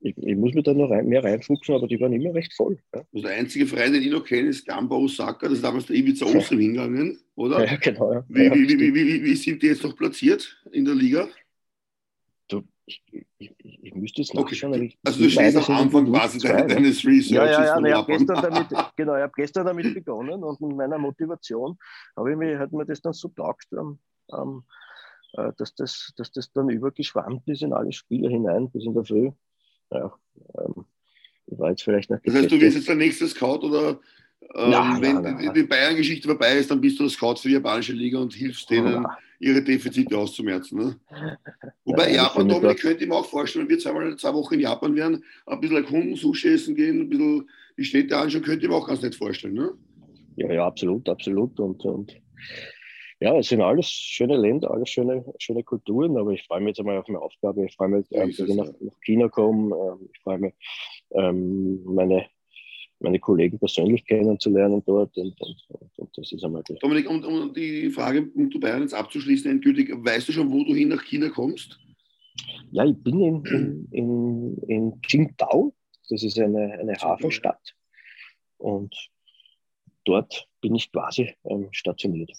ich, 0.00 0.16
ich, 0.18 0.36
muss 0.36 0.54
mir 0.54 0.62
da 0.62 0.74
noch 0.74 0.90
rein, 0.90 1.08
mehr 1.08 1.24
reinfuchsen, 1.24 1.74
aber 1.74 1.86
die 1.88 2.00
waren 2.00 2.12
immer 2.12 2.34
recht 2.34 2.52
voll. 2.54 2.78
Ja. 2.94 3.02
Also 3.12 3.26
der 3.26 3.36
einzige 3.36 3.66
Verein, 3.66 3.92
den 3.92 4.02
ich 4.02 4.10
noch 4.10 4.24
kenne, 4.24 4.48
ist 4.48 4.66
Gamba 4.66 4.96
Osaka. 4.96 5.48
Das 5.48 5.58
ist 5.58 5.64
damals 5.64 5.86
der 5.86 5.96
Ibiza 5.96 6.26
Ostern 6.26 6.58
hingegangen, 6.58 7.18
oder? 7.34 7.64
Ja, 7.64 7.76
genau. 7.76 8.12
Ja. 8.12 8.24
Wie, 8.28 8.50
wie, 8.50 8.78
wie, 8.78 8.94
wie, 8.94 9.24
wie, 9.24 9.34
sind 9.34 9.62
die 9.62 9.68
jetzt 9.68 9.82
noch 9.82 9.96
platziert 9.96 10.62
in 10.72 10.84
der 10.84 10.94
Liga? 10.94 11.28
Du, 12.48 12.62
ich, 12.84 13.02
ich, 13.38 13.52
ich, 13.58 13.94
müsste 13.94 14.20
jetzt 14.20 14.34
nachschauen. 14.34 14.74
Okay. 14.74 14.94
Also 15.04 15.22
du 15.22 15.30
stehst 15.30 15.56
am 15.56 15.76
Anfang 15.76 16.06
quasi 16.06 16.38
deines 16.38 17.04
Researches. 17.04 17.30
Ja, 17.30 17.50
ja, 17.50 17.80
ja. 17.80 17.86
ich 17.86 17.94
habe 17.94 18.12
gestern, 18.12 18.42
damit, 18.42 18.66
genau, 18.96 19.14
hab 19.14 19.34
gestern 19.34 19.66
damit 19.66 19.94
begonnen 19.94 20.44
und 20.44 20.60
mit 20.60 20.76
meiner 20.76 20.98
Motivation 20.98 21.78
habe 22.16 22.32
ich 22.32 22.36
mir, 22.36 22.58
hat 22.58 22.72
mir 22.72 22.84
das 22.84 23.00
dann 23.00 23.14
so 23.14 23.28
taugt, 23.28 23.66
ähm, 23.72 23.98
ähm, 24.32 24.62
äh, 25.32 25.52
dass, 25.56 25.74
das, 25.74 26.12
dass 26.16 26.30
das 26.32 26.52
dann 26.52 26.68
übergeschwammt 26.68 27.48
ist 27.48 27.62
in 27.62 27.72
alle 27.72 27.92
Spiele 27.92 28.28
hinein 28.28 28.70
bis 28.70 28.84
in 28.84 28.94
der 28.94 29.04
Früh. 29.04 29.30
Ja, 29.92 30.12
ähm, 30.58 30.84
war 31.46 31.70
jetzt 31.70 31.82
vielleicht 31.82 32.10
noch 32.10 32.18
Das 32.24 32.34
heißt, 32.34 32.50
du 32.50 32.60
wirst 32.60 32.76
jetzt 32.76 32.88
der 32.88 32.96
nächste 32.96 33.28
Scout 33.28 33.60
oder 33.60 34.00
ähm, 34.54 34.70
na, 34.70 34.98
wenn 35.00 35.22
na, 35.22 35.38
na, 35.40 35.52
die 35.52 35.62
Bayern-Geschichte 35.62 36.28
vorbei 36.28 36.56
ist, 36.58 36.70
dann 36.70 36.80
bist 36.80 36.98
du 36.98 37.04
der 37.04 37.10
Scout 37.10 37.36
für 37.36 37.48
die 37.48 37.54
japanische 37.54 37.92
Liga 37.92 38.18
und 38.18 38.32
hilfst 38.32 38.68
denen, 38.70 39.06
ihre 39.38 39.62
Defizite 39.62 40.16
auszumerzen. 40.16 40.78
Ne? 40.78 40.96
Wobei 41.84 42.10
ja, 42.10 42.24
Japan, 42.24 42.48
Dominik, 42.48 42.80
könnte 42.80 43.04
ich 43.04 43.08
mir 43.08 43.16
auch 43.16 43.26
vorstellen, 43.26 43.64
wenn 43.64 43.76
wir 43.76 43.78
zweimal 43.78 44.16
zwei 44.16 44.32
Wochen 44.34 44.54
in 44.54 44.60
Japan 44.60 44.94
wären, 44.94 45.22
ein 45.46 45.60
bisschen 45.60 45.76
erkunden, 45.76 46.16
Sushi 46.16 46.48
essen 46.48 46.74
gehen, 46.74 47.02
ein 47.02 47.08
bisschen 47.08 47.48
die 47.76 47.84
Städte 47.84 48.16
anschauen, 48.16 48.42
könnte 48.42 48.64
ich 48.64 48.70
mir 48.70 48.76
auch 48.76 48.88
ganz 48.88 49.02
nett 49.02 49.14
vorstellen. 49.14 49.54
Ne? 49.54 49.72
Ja, 50.36 50.52
ja, 50.52 50.66
absolut, 50.66 51.08
absolut. 51.08 51.58
Und, 51.60 51.84
und 51.84 52.16
Ja, 53.18 53.34
es 53.38 53.48
sind 53.48 53.62
alles 53.62 53.88
schöne 53.88 54.36
Länder, 54.36 54.70
alles 54.70 54.90
schöne, 54.90 55.24
schöne 55.38 55.62
Kulturen, 55.62 56.18
aber 56.18 56.32
ich 56.32 56.42
freue 56.42 56.60
mich 56.60 56.68
jetzt 56.68 56.80
einmal 56.80 56.98
auf 56.98 57.08
meine 57.08 57.20
Aufgabe. 57.20 57.64
Ich 57.64 57.74
freue 57.74 57.88
mich, 57.88 58.06
ähm, 58.10 58.28
dass 58.28 58.38
ich 58.38 58.54
nach, 58.54 58.66
nach, 58.78 59.00
China 59.00 59.28
komme. 59.28 59.74
Ähm, 59.74 60.10
ich 60.12 60.20
freue 60.20 60.38
mich, 60.38 60.54
ähm, 61.12 61.82
meine, 61.84 62.26
meine 63.00 63.18
Kollegen 63.18 63.58
persönlich 63.58 64.04
kennenzulernen 64.04 64.82
dort. 64.84 65.16
Und, 65.16 65.40
und, 65.40 65.66
und 65.96 66.10
das 66.18 66.30
ist 66.30 66.44
einmal 66.44 66.62
das. 66.68 66.78
Dominik, 66.78 67.08
um, 67.08 67.24
um 67.24 67.54
die 67.54 67.88
Frage 67.88 68.30
um 68.34 68.50
du 68.50 68.60
Bayern 68.60 68.82
jetzt 68.82 68.94
abzuschließen, 68.94 69.50
endgültig, 69.50 69.90
weißt 69.96 70.28
du 70.28 70.32
schon, 70.32 70.52
wo 70.52 70.62
du 70.64 70.74
hin 70.74 70.88
nach 70.88 71.02
China 71.02 71.30
kommst? 71.30 71.78
Ja, 72.70 72.84
ich 72.84 73.02
bin 73.02 73.20
in, 73.20 73.44
in, 73.46 73.88
in, 73.92 74.58
in 74.68 75.00
Qingdao. 75.00 75.74
Das 76.10 76.22
ist 76.22 76.38
eine, 76.38 76.72
eine 76.72 76.94
Hafenstadt. 76.96 77.74
Und 78.58 78.94
dort 80.04 80.46
bin 80.60 80.74
ich 80.74 80.92
quasi 80.92 81.34
ähm, 81.44 81.68
stationiert. 81.72 82.30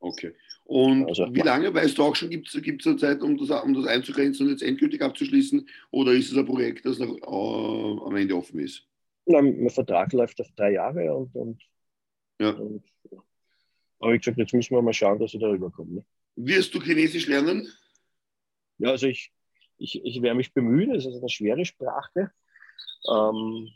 Okay. 0.00 0.32
Und 0.64 1.06
also, 1.06 1.26
wie 1.32 1.40
lange, 1.40 1.72
weißt 1.72 1.96
du 1.96 2.02
auch 2.02 2.14
schon, 2.14 2.30
gibt 2.30 2.48
es 2.54 2.86
eine 2.86 2.96
Zeit, 2.96 3.22
um 3.22 3.36
das, 3.36 3.50
um 3.62 3.74
das 3.74 3.86
einzugrenzen 3.86 4.46
und 4.46 4.52
jetzt 4.52 4.62
endgültig 4.62 5.02
abzuschließen? 5.02 5.66
Oder 5.90 6.12
ist 6.12 6.30
es 6.30 6.36
ein 6.36 6.46
Projekt, 6.46 6.84
das 6.84 6.98
noch 6.98 7.16
äh, 7.16 8.06
am 8.06 8.16
Ende 8.16 8.36
offen 8.36 8.60
ist? 8.60 8.86
Na, 9.26 9.40
mein 9.40 9.70
Vertrag 9.70 10.12
läuft 10.12 10.40
auf 10.40 10.50
drei 10.56 10.72
Jahre 10.72 11.14
und, 11.14 11.34
und, 11.34 11.62
ja. 12.40 12.50
und 12.50 12.84
aber 14.00 14.12
wie 14.12 14.18
gesagt, 14.18 14.38
jetzt 14.38 14.54
müssen 14.54 14.74
wir 14.74 14.82
mal 14.82 14.92
schauen, 14.92 15.18
dass 15.18 15.34
ich 15.34 15.40
da 15.40 15.48
rüberkomme. 15.48 15.94
Ne? 15.96 16.04
Wirst 16.36 16.74
du 16.74 16.80
Chinesisch 16.80 17.26
lernen? 17.26 17.68
Ja, 18.78 18.90
also 18.90 19.06
ich, 19.06 19.32
ich, 19.76 20.04
ich 20.04 20.22
werde 20.22 20.36
mich 20.36 20.52
bemühen, 20.52 20.94
es 20.94 21.04
ist 21.04 21.16
eine 21.16 21.28
schwere 21.28 21.64
Sprache. 21.64 22.30
Ähm, 23.10 23.68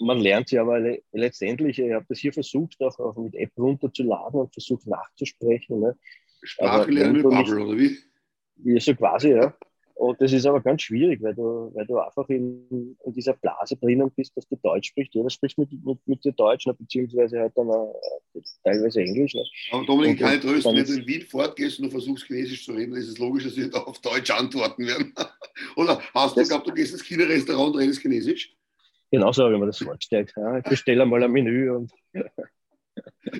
man 0.00 0.18
lernt 0.18 0.48
sie 0.48 0.58
aber 0.58 0.80
letztendlich, 1.12 1.78
ich 1.78 1.92
habe 1.92 2.06
das 2.08 2.18
hier 2.18 2.32
versucht, 2.32 2.80
auch, 2.82 2.98
auch, 2.98 3.16
mit 3.16 3.34
App 3.34 3.52
runterzuladen 3.56 4.40
und 4.40 4.52
versucht 4.52 4.86
nachzusprechen. 4.86 5.80
Ne? 5.80 5.96
Sprache 6.42 6.90
lernen 6.90 7.14
mit 7.14 7.22
Bubble, 7.22 7.64
oder 7.64 7.78
wie? 7.78 7.98
Ja, 8.64 8.80
so 8.80 8.94
quasi, 8.94 9.30
ja. 9.30 9.54
Und 10.00 10.18
das 10.18 10.32
ist 10.32 10.46
aber 10.46 10.62
ganz 10.62 10.80
schwierig, 10.80 11.20
weil 11.22 11.34
du, 11.34 11.70
weil 11.74 11.86
du 11.86 11.98
einfach 11.98 12.26
in, 12.30 12.96
in 13.04 13.12
dieser 13.12 13.34
Blase 13.34 13.76
drinnen 13.76 14.10
bist, 14.10 14.34
dass 14.34 14.48
du 14.48 14.56
Deutsch 14.56 14.88
sprichst. 14.88 15.14
Jeder 15.14 15.28
spricht 15.28 15.58
mit, 15.58 15.70
mit, 15.84 15.98
mit 16.06 16.24
dir 16.24 16.32
Deutsch, 16.32 16.66
ne, 16.66 16.72
beziehungsweise 16.72 17.38
halt 17.38 17.52
dann 17.54 17.68
äh, 17.68 18.40
teilweise 18.64 19.02
Englisch. 19.02 19.34
Ne. 19.34 19.44
Aber 19.72 19.84
Dominik, 19.84 20.18
kann 20.18 20.36
ich 20.36 20.40
trösten, 20.40 20.74
wenn 20.74 20.86
du 20.86 20.94
in 20.94 21.06
Wien 21.06 21.20
fortgehst 21.20 21.78
und 21.78 21.84
du 21.86 21.90
versuchst 21.90 22.24
Chinesisch 22.26 22.64
zu 22.64 22.72
reden, 22.72 22.94
ist 22.96 23.08
es 23.08 23.18
logisch, 23.18 23.44
dass 23.44 23.54
sie 23.54 23.68
da 23.68 23.80
auf 23.80 23.98
Deutsch 23.98 24.30
antworten 24.30 24.86
werden. 24.86 25.14
Oder 25.76 26.00
hast 26.14 26.34
du 26.34 26.42
gehabt, 26.42 26.66
du 26.66 26.72
gehst 26.72 26.94
ins 26.94 27.04
China-Restaurant 27.04 27.74
und 27.74 27.80
redest 27.82 28.00
Chinesisch? 28.00 28.56
Genauso 29.10 29.44
habe 29.44 29.54
ich 29.54 29.60
mir 29.60 29.66
das 29.66 29.78
vorgestellt. 29.78 30.32
Ja, 30.36 30.58
ich 30.58 30.64
bestelle 30.64 31.02
einmal 31.02 31.22
ein 31.22 31.32
Menü 31.32 31.70
und. 31.70 31.92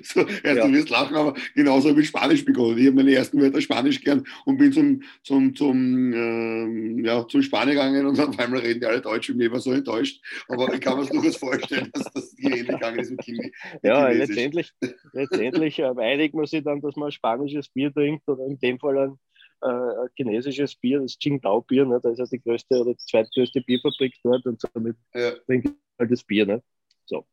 So, 0.03 0.21
ja, 0.21 0.53
ja. 0.53 0.65
Du 0.65 0.73
wirst 0.73 0.89
lachen, 0.89 1.15
aber 1.15 1.33
genauso 1.55 1.89
habe 1.89 2.01
ich 2.01 2.07
Spanisch 2.07 2.45
begonnen. 2.45 2.77
Ich 2.77 2.87
habe 2.87 2.95
meine 2.95 3.13
ersten 3.13 3.39
Wörter 3.41 3.61
Spanisch 3.61 4.01
gern 4.01 4.23
und 4.45 4.57
bin 4.57 4.71
zum, 4.71 5.03
zum, 5.23 5.55
zum, 5.55 6.13
ähm, 6.13 7.03
ja, 7.03 7.27
zum 7.27 7.41
Spanier 7.41 7.73
gegangen 7.73 8.05
und 8.05 8.19
auf 8.19 8.37
einmal 8.39 8.61
reden 8.61 8.79
die 8.79 8.85
alle 8.85 9.01
Deutsch 9.01 9.29
und 9.29 9.37
mir 9.37 9.51
war 9.51 9.59
so 9.59 9.71
enttäuscht. 9.71 10.23
Aber 10.47 10.73
ich 10.73 10.79
kann 10.79 10.97
mir 10.97 11.03
es 11.03 11.09
durchaus 11.09 11.35
vorstellen, 11.37 11.89
dass 11.93 12.11
das 12.13 12.31
die 12.35 12.45
ähnlich 12.45 12.67
gegangen 12.67 12.99
ist 12.99 13.11
mit 13.11 13.23
Chemie. 13.23 13.51
Ja, 13.83 14.07
letztendlich, 14.09 14.71
letztendlich 15.13 15.83
einigt 15.83 16.33
man 16.33 16.45
sich 16.45 16.63
dann, 16.63 16.81
dass 16.81 16.95
man 16.95 17.09
ein 17.09 17.11
spanisches 17.11 17.69
Bier 17.69 17.93
trinkt 17.93 18.27
oder 18.27 18.45
in 18.45 18.57
dem 18.59 18.79
Fall 18.79 18.97
ein, 18.97 19.19
äh, 19.61 20.07
chinesisches 20.15 20.75
Bier, 20.75 20.99
das 20.99 21.17
Qingdao-Bier, 21.17 21.85
ne? 21.85 21.99
da 22.01 22.09
ist 22.09 22.19
ja 22.19 22.25
die 22.25 22.41
größte 22.41 22.81
oder 22.81 22.93
die 22.93 23.05
zweitgrößte 23.05 23.61
Bierfabrik 23.61 24.15
dort 24.23 24.45
und 24.45 24.59
somit 24.59 24.97
ja. 25.13 25.31
trinke 25.45 25.69
ich 25.69 25.75
halt 25.99 26.11
das 26.11 26.23
Bier. 26.23 26.45
Ne? 26.45 26.63
So. 27.05 27.25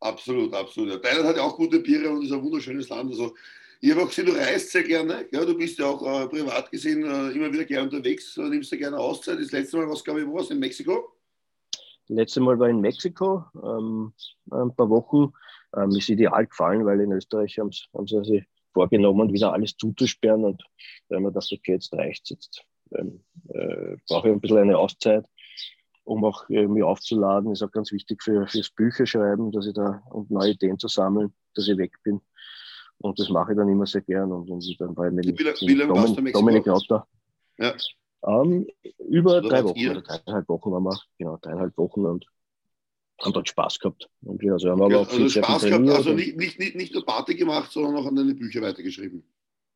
Absolut, 0.00 0.54
absolut. 0.54 1.02
Thailand 1.02 1.28
hat 1.28 1.36
ja 1.36 1.42
auch 1.42 1.56
gute 1.56 1.80
Biere 1.80 2.10
und 2.10 2.24
ist 2.24 2.32
ein 2.32 2.42
wunderschönes 2.42 2.88
Land. 2.88 3.10
Also, 3.10 3.34
ich 3.80 3.90
habe 3.90 4.02
auch 4.02 4.08
gesehen, 4.08 4.26
du 4.26 4.32
reist 4.32 4.70
sehr 4.70 4.84
gerne. 4.84 5.26
Ja, 5.32 5.44
du 5.44 5.56
bist 5.56 5.78
ja 5.78 5.86
auch 5.86 6.02
äh, 6.02 6.28
privat 6.28 6.70
gesehen 6.70 7.02
äh, 7.02 7.30
immer 7.30 7.52
wieder 7.52 7.64
gerne 7.64 7.84
unterwegs, 7.84 8.36
äh, 8.36 8.42
nimmst 8.42 8.72
du 8.72 8.78
gerne 8.78 8.98
Auszeit. 8.98 9.38
Das 9.38 9.52
letzte 9.52 9.76
Mal, 9.76 9.88
was 9.88 10.02
glaube 10.02 10.22
ich, 10.22 10.26
war 10.26 10.40
es 10.40 10.50
in 10.50 10.58
Mexiko? 10.58 11.12
Das 12.08 12.16
letzte 12.16 12.40
Mal 12.40 12.58
war 12.58 12.68
in 12.68 12.80
Mexiko, 12.80 13.44
ähm, 13.62 14.12
ein 14.50 14.74
paar 14.74 14.88
Wochen. 14.88 15.32
Ähm, 15.76 15.90
ist 15.90 16.08
ideal 16.08 16.46
gefallen, 16.46 16.86
weil 16.86 17.00
in 17.00 17.12
Österreich 17.12 17.58
haben 17.58 17.70
sie 17.70 18.24
sich 18.24 18.44
vorgenommen, 18.76 19.32
wieder 19.32 19.52
alles 19.54 19.76
zuzusperren. 19.76 20.44
Und 20.44 20.62
wenn 21.08 21.22
man 21.22 21.32
das 21.32 21.50
okay, 21.50 21.72
jetzt 21.72 21.94
reicht 21.94 22.28
jetzt 22.30 22.62
ähm, 22.94 23.24
äh, 23.48 23.96
brauche 24.06 24.28
ich 24.28 24.34
ein 24.34 24.40
bisschen 24.40 24.58
eine 24.58 24.78
Auszeit 24.78 25.24
um 26.06 26.24
auch 26.24 26.48
äh, 26.48 26.66
mich 26.66 26.82
aufzuladen. 26.82 27.50
Ist 27.52 27.62
auch 27.62 27.70
ganz 27.72 27.92
wichtig 27.92 28.22
für, 28.22 28.46
fürs 28.46 28.70
Bücherschreiben, 28.70 29.50
dass 29.50 29.66
ich 29.66 29.74
da 29.74 30.02
und 30.10 30.30
neue 30.30 30.52
Ideen 30.52 30.78
zu 30.78 30.88
sammeln, 30.88 31.34
dass 31.54 31.68
ich 31.68 31.76
weg 31.76 31.92
bin. 32.04 32.20
Und 32.98 33.18
das 33.18 33.28
mache 33.28 33.52
ich 33.52 33.58
dann 33.58 33.68
immer 33.68 33.86
sehr 33.86 34.02
gern. 34.02 34.32
Und, 34.32 34.48
und 34.48 34.80
dann 34.80 34.96
war 34.96 35.08
ich 35.08 35.12
mit, 35.12 35.26
Domin, 35.88 36.32
Dominik 36.32 36.68
Rauter. 36.68 37.06
Ja. 37.58 37.74
Ähm, 38.24 38.66
über 38.98 39.40
drei 39.42 39.64
Wochen 39.64 39.90
oder 39.90 40.02
dreieinhalb 40.02 40.48
Wochen 40.48 40.70
waren 40.70 40.84
wir, 40.84 40.98
genau, 41.18 41.36
dreieinhalb 41.38 41.76
Wochen 41.76 42.06
und 42.06 42.24
haben 43.22 43.32
dort 43.32 43.48
Spaß 43.48 43.78
gehabt. 43.78 44.08
Und 44.22 44.42
also 44.50 44.70
haben 44.70 44.78
wir 44.78 44.86
okay, 44.86 44.94
auch 44.96 45.10
also 45.10 45.28
Spaß 45.28 45.64
gehabt, 45.64 45.88
also 45.88 46.12
nicht, 46.12 46.36
nicht, 46.36 46.58
nicht, 46.58 46.76
nicht 46.76 46.94
nur 46.94 47.04
Party 47.04 47.34
gemacht, 47.34 47.72
sondern 47.72 47.96
auch 47.96 48.06
an 48.06 48.16
deine 48.16 48.34
Bücher 48.34 48.62
weitergeschrieben. 48.62 49.22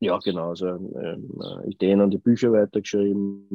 Ja, 0.01 0.19
genau. 0.19 0.51
Also 0.51 0.67
ähm, 0.67 1.31
äh, 1.41 1.71
Ideen 1.71 2.01
an 2.01 2.11
die 2.11 2.19
Bücher 2.19 2.53
weitergeschrieben, 2.53 3.49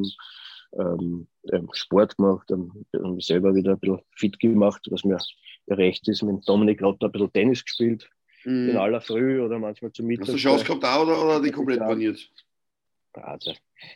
ähm, 0.78 1.28
ähm, 1.52 1.70
Sport 1.74 2.18
gemacht, 2.18 2.52
ähm, 2.52 2.86
mich 3.16 3.26
selber 3.26 3.56
wieder 3.56 3.72
ein 3.72 3.80
bisschen 3.80 4.02
fit 4.12 4.40
gemacht, 4.40 4.88
was 4.92 5.04
mir 5.04 5.18
recht 5.68 6.08
ist. 6.08 6.22
Mit 6.22 6.48
Dominik 6.48 6.82
Rotter 6.82 7.08
ein 7.08 7.12
bisschen 7.12 7.34
Tennis 7.34 7.64
gespielt, 7.64 8.10
mm. 8.44 8.70
in 8.70 8.78
aller 8.78 9.02
Früh 9.02 9.42
oder 9.42 9.58
manchmal 9.58 9.92
zum 9.92 10.08
Mittag. 10.08 10.28
Hast 10.28 10.36
du 10.36 10.38
Chance 10.38 10.66
gehabt 10.66 10.86
auch 10.86 11.04
oder, 11.04 11.24
oder 11.24 11.42
die 11.42 11.52
komplett 11.52 11.80
baniert? 11.80 12.30
Also, 13.24 13.54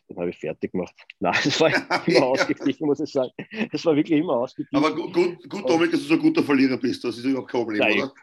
den 0.09 0.17
habe 0.17 0.29
ich 0.29 0.37
fertig 0.37 0.71
gemacht. 0.71 0.95
Nein, 1.19 1.35
das 1.43 1.59
war 1.59 1.69
immer 2.07 2.25
ausgeglichen, 2.25 2.87
muss 2.87 2.99
ich 2.99 3.11
sagen. 3.11 3.31
Das 3.71 3.85
war 3.85 3.95
wirklich 3.95 4.19
immer 4.19 4.33
ausgeglichen. 4.33 4.83
Aber 4.83 4.95
gut, 4.95 5.49
gut 5.49 5.69
Dominik, 5.69 5.91
dass 5.91 6.01
du 6.01 6.07
so 6.07 6.13
ein 6.15 6.19
guter 6.19 6.43
Verlierer 6.43 6.77
bist. 6.77 7.03
Das 7.03 7.17
ist 7.17 7.25
überhaupt 7.25 7.51
kein 7.51 7.61
Problem, 7.61 7.79
Nein, 7.79 8.01
oder? 8.03 8.13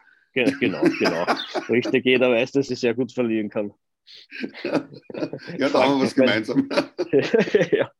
Genau, 0.59 0.83
genau. 0.83 1.25
Richtig, 1.69 2.05
jeder 2.05 2.29
weiß, 2.29 2.51
dass 2.51 2.69
ich 2.69 2.79
sehr 2.79 2.93
gut 2.93 3.11
verlieren 3.11 3.49
kann. 3.49 3.73
ja, 4.63 5.69
da 5.69 5.83
haben 5.83 5.97
wir 5.97 6.05
was 6.05 6.15
gemeinsam. 6.15 6.69
ja. 7.71 7.91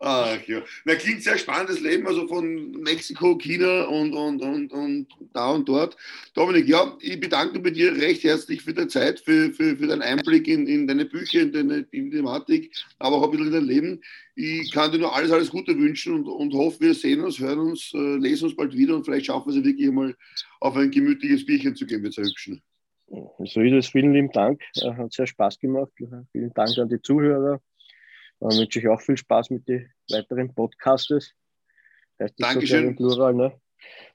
Ach 0.00 0.40
ja. 0.46 0.62
Na, 0.84 0.94
klingt 0.94 1.22
sehr 1.22 1.38
spannendes 1.38 1.80
Leben, 1.80 2.06
also 2.06 2.26
von 2.28 2.70
Mexiko, 2.72 3.36
China 3.36 3.84
und, 3.84 4.12
und, 4.14 4.42
und, 4.42 4.72
und 4.72 5.06
da 5.32 5.50
und 5.50 5.68
dort. 5.68 5.96
Dominik, 6.34 6.68
ja, 6.68 6.96
ich 7.00 7.18
bedanke 7.18 7.58
bei 7.60 7.70
dir 7.70 7.92
recht 7.96 8.24
herzlich 8.24 8.62
für 8.62 8.72
deine 8.72 8.88
Zeit, 8.88 9.20
für, 9.20 9.52
für, 9.52 9.76
für 9.76 9.86
deinen 9.86 10.02
Einblick 10.02 10.46
in, 10.48 10.66
in 10.66 10.86
deine 10.86 11.04
Bücher, 11.04 11.40
in 11.40 11.52
deine 11.52 11.86
in 11.90 12.10
Thematik, 12.10 12.72
aber 12.98 13.16
auch 13.16 13.24
ein 13.24 13.30
bisschen 13.30 13.46
in 13.46 13.52
dein 13.52 13.64
Leben. 13.64 14.00
Ich 14.36 14.70
kann 14.70 14.92
dir 14.92 14.98
nur 14.98 15.14
alles, 15.14 15.32
alles 15.32 15.50
Gute 15.50 15.76
wünschen 15.76 16.14
und, 16.14 16.28
und 16.28 16.54
hoffe, 16.54 16.80
wir 16.80 16.94
sehen 16.94 17.22
uns, 17.22 17.40
hören 17.40 17.58
uns, 17.58 17.92
äh, 17.94 18.16
lesen 18.16 18.44
uns 18.44 18.56
bald 18.56 18.76
wieder 18.76 18.94
und 18.94 19.04
vielleicht 19.04 19.26
schaffen 19.26 19.52
wir 19.52 19.58
es 19.58 19.64
wirklich 19.64 19.90
mal 19.90 20.14
auf 20.60 20.76
ein 20.76 20.90
gemütliches 20.90 21.44
Bierchen 21.44 21.74
zu 21.74 21.86
gehen, 21.86 22.02
wir 22.02 22.10
zwei 22.10 22.22
Hübschen. 22.22 22.62
So 23.10 23.60
ist 23.60 23.72
es. 23.72 23.88
Vielen 23.88 24.12
lieben 24.12 24.30
Dank. 24.32 24.60
Hat 24.82 25.12
sehr 25.12 25.26
Spaß 25.26 25.58
gemacht. 25.58 25.90
Vielen 25.96 26.52
Dank 26.52 26.76
an 26.78 26.88
die 26.88 27.00
Zuhörer. 27.00 27.60
Dann 28.40 28.56
wünsche 28.56 28.78
ich 28.78 28.88
auch 28.88 29.00
viel 29.00 29.16
Spaß 29.16 29.50
mit 29.50 29.68
den 29.68 29.90
weiteren 30.10 30.54
Podcasts. 30.54 31.32
Heißt 32.20 32.34
Dankeschön. 32.38 32.96
Plural, 32.96 33.34
ne? 33.34 33.60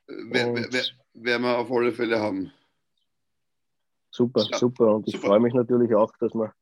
Wer, 0.08 0.54
wer, 0.54 0.68
wer, 0.72 0.84
werden 1.14 1.44
wir 1.44 1.58
auf 1.58 1.72
alle 1.72 1.92
Fälle 1.92 2.20
haben. 2.20 2.52
Super, 4.12 4.46
ja, 4.52 4.58
super. 4.58 4.96
Und 4.96 5.08
ich 5.08 5.16
super. 5.16 5.28
freue 5.28 5.40
mich 5.40 5.54
natürlich 5.54 5.94
auch, 5.96 6.12
dass 6.20 6.34
wir 6.34 6.54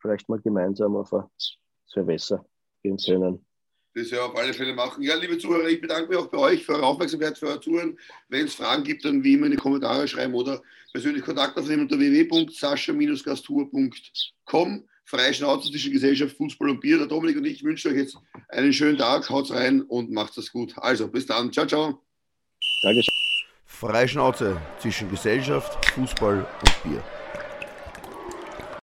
vielleicht 0.00 0.28
mal 0.28 0.40
gemeinsam 0.40 0.96
auf 0.96 1.12
ein 1.12 1.24
Silvester 1.86 2.44
gehen 2.82 2.98
können 2.98 3.44
das 3.94 4.10
ja 4.10 4.24
auf 4.24 4.36
alle 4.36 4.52
Fälle 4.54 4.74
machen. 4.74 5.02
Ja, 5.02 5.16
liebe 5.16 5.36
Zuhörer, 5.38 5.68
ich 5.68 5.80
bedanke 5.80 6.08
mich 6.08 6.18
auch 6.18 6.28
bei 6.28 6.38
euch 6.38 6.64
für 6.64 6.74
eure 6.74 6.86
Aufmerksamkeit, 6.86 7.36
für 7.38 7.48
euer 7.48 7.60
Zuhören. 7.60 7.98
Wenn 8.28 8.46
es 8.46 8.54
Fragen 8.54 8.84
gibt, 8.84 9.04
dann 9.04 9.24
wie 9.24 9.34
immer 9.34 9.46
in 9.46 9.52
die 9.52 9.58
Kommentare 9.58 10.06
schreiben 10.06 10.34
oder 10.34 10.62
persönlich 10.92 11.24
Kontakt 11.24 11.58
aufnehmen 11.58 11.82
unter 11.82 11.98
www.sascha-gastur.com. 11.98 14.88
Freie 15.04 15.34
Schnauze 15.34 15.70
zwischen 15.70 15.92
Gesellschaft, 15.92 16.36
Fußball 16.36 16.70
und 16.70 16.80
Bier. 16.80 16.98
Der 16.98 17.06
Dominik 17.06 17.36
und 17.36 17.44
ich 17.44 17.64
wünschen 17.64 17.92
euch 17.92 17.98
jetzt 17.98 18.16
einen 18.48 18.72
schönen 18.72 18.98
Tag. 18.98 19.28
Haut 19.28 19.50
rein 19.50 19.82
und 19.82 20.10
macht 20.10 20.36
es 20.38 20.52
gut. 20.52 20.74
Also, 20.76 21.08
bis 21.08 21.26
dann. 21.26 21.52
Ciao, 21.52 21.66
ciao. 21.66 22.02
Danke. 22.82 23.02
Freie 23.66 24.08
Schnauze 24.08 24.60
zwischen 24.78 25.10
Gesellschaft, 25.10 25.84
Fußball 25.94 26.38
und 26.38 26.82
Bier. 26.82 27.02